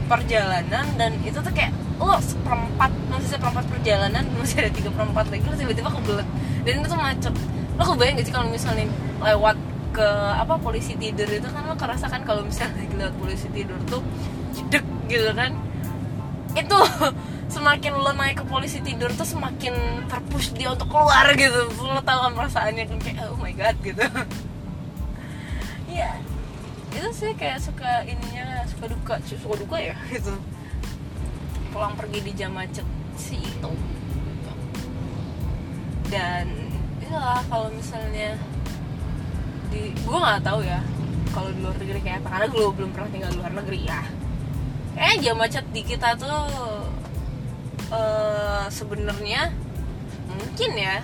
perjalanan 0.09 0.87
dan 0.97 1.13
itu 1.21 1.37
tuh 1.45 1.53
kayak 1.53 1.77
lo 2.03 2.19
seperempat 2.19 2.91
masih 3.11 3.29
seperempat 3.39 3.65
perjalanan 3.71 4.25
masih 4.39 4.67
ada 4.67 4.71
tiga 4.75 4.91
perempat 4.91 5.27
lagi 5.31 5.45
lo 5.47 5.57
tiba-tiba 5.57 5.91
kebelet. 5.91 6.29
Dan 6.67 6.73
itu 6.83 6.97
macet. 6.99 7.35
Lo 7.79 7.83
kebayang 7.83 8.15
gak 8.21 8.27
sih 8.27 8.35
kalau 8.35 8.49
misalnya 8.51 8.87
lewat 9.23 9.57
ke 9.93 10.09
apa 10.41 10.55
polisi 10.57 10.97
tidur 10.97 11.29
itu 11.29 11.49
kan 11.53 11.63
lo 11.69 11.77
kerasakan 11.77 12.25
kalau 12.25 12.43
misalnya 12.43 12.85
lewat 12.97 13.15
polisi 13.21 13.47
tidur 13.53 13.77
tuh 13.87 14.03
jedek 14.57 14.85
gitu 15.07 15.31
kan? 15.33 15.55
Itu 16.59 16.79
semakin 17.55 17.93
lo 17.97 18.13
naik 18.17 18.43
ke 18.43 18.45
polisi 18.49 18.81
tidur 18.81 19.13
tuh 19.13 19.29
semakin 19.29 20.07
terpush 20.09 20.57
dia 20.57 20.73
untuk 20.73 20.89
keluar 20.91 21.31
gitu. 21.39 21.71
Lo 21.81 22.01
tau 22.03 22.29
kan 22.29 22.33
perasaannya 22.35 22.85
kan 22.89 22.99
kayak 22.99 23.31
oh 23.31 23.39
my 23.39 23.53
god 23.55 23.77
gitu. 23.81 24.03
Ya 25.93 26.17
itu 26.93 27.09
sih 27.17 27.33
kayak 27.37 27.59
suka 27.61 28.05
ininya 28.05 28.65
suka 28.69 28.85
duka 28.93 29.15
suka 29.25 29.57
duka 29.65 29.77
ya 29.81 29.97
gitu 30.13 30.33
pulang 31.73 31.97
pergi 31.97 32.21
di 32.21 32.33
jam 32.37 32.53
macet 32.53 32.85
sih 33.17 33.41
itu. 33.41 33.73
Dan 36.13 36.47
itulah 37.01 37.41
kalau 37.49 37.73
misalnya 37.73 38.37
di 39.73 39.97
gue 39.97 40.19
nggak 40.21 40.45
tahu 40.45 40.61
ya 40.61 40.85
kalau 41.33 41.49
di 41.49 41.65
luar 41.65 41.77
negeri 41.81 42.01
kayak 42.05 42.21
apa 42.21 42.29
karena 42.29 42.47
gue 42.53 42.65
belum 42.77 42.91
pernah 42.93 43.09
tinggal 43.09 43.31
di 43.33 43.39
luar 43.41 43.53
negeri 43.57 43.81
ya. 43.89 44.03
Kayak 44.93 45.17
jam 45.25 45.37
macet 45.41 45.65
di 45.73 45.81
kita 45.81 46.09
tuh 46.21 46.45
uh, 47.89 48.69
sebenarnya 48.69 49.49
mungkin 50.29 50.71
ya. 50.77 51.01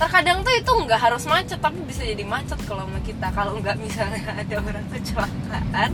Terkadang 0.00 0.40
tuh 0.40 0.56
itu 0.56 0.72
nggak 0.72 0.96
harus 0.96 1.28
macet 1.28 1.60
tapi 1.60 1.76
bisa 1.84 2.00
jadi 2.00 2.24
macet 2.24 2.56
kalau 2.64 2.88
sama 2.88 3.04
kita. 3.04 3.28
Kalau 3.36 3.60
nggak 3.60 3.76
misalnya 3.76 4.24
ada 4.40 4.56
orang 4.64 4.86
kecelakaan 4.88 5.92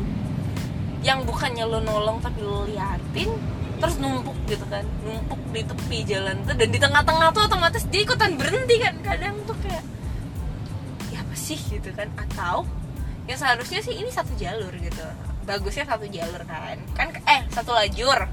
yang 1.02 1.22
bukannya 1.22 1.66
lo 1.66 1.82
nolong 1.82 2.18
tapi 2.18 2.42
lo 2.42 2.66
liatin 2.66 3.30
terus 3.76 3.96
numpuk 4.00 4.36
gitu 4.48 4.64
kan 4.72 4.84
numpuk 5.04 5.40
di 5.52 5.62
tepi 5.62 5.98
jalan 6.08 6.36
tuh 6.48 6.54
dan 6.56 6.68
di 6.72 6.78
tengah-tengah 6.80 7.28
tuh 7.32 7.42
otomatis 7.44 7.84
dia 7.92 8.02
ikutan 8.02 8.32
berhenti 8.40 8.76
kan 8.80 8.94
kadang 9.04 9.36
tuh 9.44 9.56
kayak 9.60 9.84
ya 11.12 11.20
apa 11.20 11.34
sih? 11.36 11.60
gitu 11.60 11.90
kan 11.92 12.08
atau 12.16 12.64
yang 13.26 13.38
seharusnya 13.38 13.80
sih 13.82 13.94
ini 13.98 14.08
satu 14.08 14.32
jalur 14.38 14.70
gitu 14.78 15.04
bagusnya 15.46 15.84
satu 15.86 16.06
jalur 16.08 16.42
kan 16.46 16.78
kan 16.94 17.08
eh 17.26 17.42
satu 17.50 17.74
lajur 17.74 18.26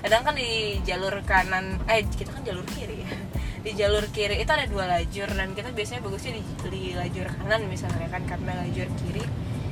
kadang 0.00 0.22
kan 0.24 0.34
di 0.34 0.80
jalur 0.82 1.12
kanan 1.28 1.76
eh 1.86 2.02
kita 2.06 2.32
kan 2.32 2.42
jalur 2.42 2.64
kiri 2.66 3.04
ya 3.04 3.10
di 3.64 3.70
jalur 3.76 4.04
kiri 4.10 4.40
itu 4.40 4.50
ada 4.50 4.64
dua 4.64 4.88
lajur 4.88 5.28
dan 5.28 5.52
kita 5.52 5.70
biasanya 5.70 6.00
bagusnya 6.00 6.32
di, 6.40 6.42
di 6.72 6.82
lajur 6.96 7.28
kanan 7.28 7.68
misalnya 7.68 8.08
kan 8.08 8.22
karena 8.24 8.52
lajur 8.64 8.88
kiri 9.04 9.24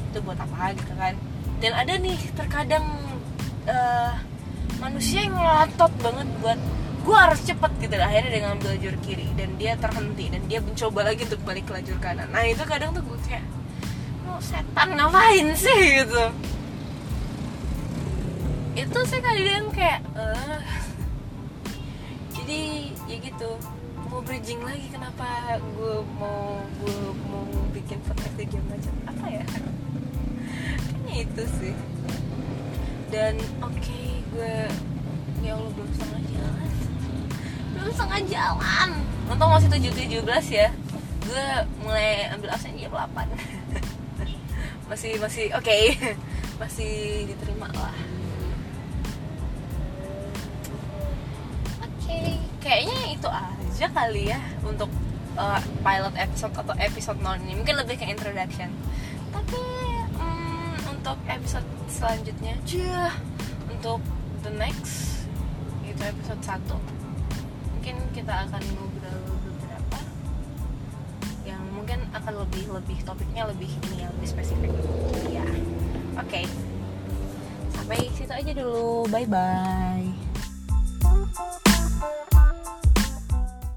itu 0.09 0.19
buat 0.21 0.39
apa 0.41 0.77
gitu 0.77 0.93
kan 0.97 1.15
dan 1.59 1.73
ada 1.75 1.95
nih 1.99 2.19
terkadang 2.39 2.87
uh, 3.67 4.15
manusia 4.79 5.27
yang 5.27 5.35
ngotot 5.35 5.93
banget 6.01 6.29
buat 6.43 6.61
gue 7.09 7.17
harus 7.17 7.41
cepet 7.41 7.73
gitu 7.81 7.95
akhirnya 7.97 8.31
dia 8.31 8.43
ngambil 8.45 8.69
lajur 8.77 8.95
kiri 9.01 9.29
dan 9.33 9.51
dia 9.57 9.73
terhenti 9.81 10.29
dan 10.29 10.43
dia 10.45 10.61
mencoba 10.61 11.01
lagi 11.09 11.25
untuk 11.25 11.41
balik 11.41 11.65
ke 11.65 11.73
lajur 11.81 11.97
kanan. 12.05 12.29
Nah 12.29 12.45
itu 12.45 12.63
kadang 12.69 12.93
tuh 12.93 13.01
gue 13.01 13.19
kayak 13.25 13.45
oh 14.29 14.41
setan 14.45 14.93
ngapain 14.93 15.49
sih? 15.57 16.05
gitu. 16.05 16.25
Itu 18.77 18.99
sih 19.09 19.21
kadang 19.25 19.73
kayak 19.73 20.01
eh 20.21 20.61
jadi 22.37 22.61
ya 23.09 23.17
gitu 23.25 23.51
mau 24.09 24.21
bridging 24.25 24.61
lagi 24.65 24.89
kenapa 24.93 25.57
gue 25.61 25.97
mau 26.21 26.61
gue 26.85 27.01
mau 27.29 27.45
bikin 27.73 27.99
podcast 28.05 28.37
jam 28.37 28.65
macam 28.69 28.95
apa 29.09 29.27
ya? 29.33 29.45
Kayaknya 31.09 31.15
itu 31.25 31.45
sih. 31.57 31.75
Dan 33.09 33.41
oke 33.65 34.18
gue 34.35 34.55
ya 35.45 35.53
Allah 35.57 35.71
belum 35.73 35.91
setengah 35.95 36.23
jalan. 36.29 36.69
Belum 37.75 37.93
setengah 37.95 38.21
jalan. 38.29 38.91
Untung 39.29 39.51
masih 39.53 39.69
tujuh 39.73 39.93
tujuh 39.93 40.21
belas 40.25 40.47
ya. 40.49 40.69
Gue 41.25 41.47
mulai 41.85 42.29
ambil 42.33 42.53
absen 42.53 42.77
jam 42.81 42.93
8 42.93 43.13
masih 44.91 45.21
masih 45.21 45.53
oke. 45.55 45.79
Masih 46.59 47.23
diterima 47.31 47.71
lah. 47.71 47.95
Oke 51.87 52.19
kayaknya 52.59 53.15
itu 53.15 53.29
aja 53.31 53.87
kali 53.95 54.35
ya 54.35 54.43
untuk 54.67 54.91
uh, 55.39 55.63
pilot 55.87 56.15
episode 56.19 56.51
atau 56.59 56.75
episode 56.83 57.23
0 57.23 57.39
ini. 57.47 57.63
Mungkin 57.63 57.79
lebih 57.79 58.03
ke 58.03 58.11
introduction. 58.11 58.75
Tapi 59.31 59.63
mm, 60.19 60.99
untuk 60.99 61.15
episode 61.31 61.63
selanjutnya 61.87 62.59
jah 62.67 63.15
untuk 63.71 64.03
the 64.43 64.53
next 64.55 65.27
itu 65.83 66.03
episode 66.05 66.43
1 66.45 66.61
mungkin 67.75 67.97
kita 68.13 68.35
akan 68.47 68.63
ngobrol 68.77 69.19
beberapa 69.49 69.99
yang 71.49 71.63
mungkin 71.73 72.05
akan 72.13 72.45
lebih 72.45 72.69
lebih 72.71 72.99
topiknya 73.03 73.49
lebih 73.49 73.71
ini 73.89 74.05
ya 74.05 74.09
lebih 74.13 74.29
spesifik. 74.29 74.71
Ya 75.33 75.47
oke. 76.21 76.43
Sampai 77.73 78.13
situ 78.13 78.29
aja 78.29 78.53
dulu. 78.53 79.09
Bye 79.09 79.25
bye 79.25 79.98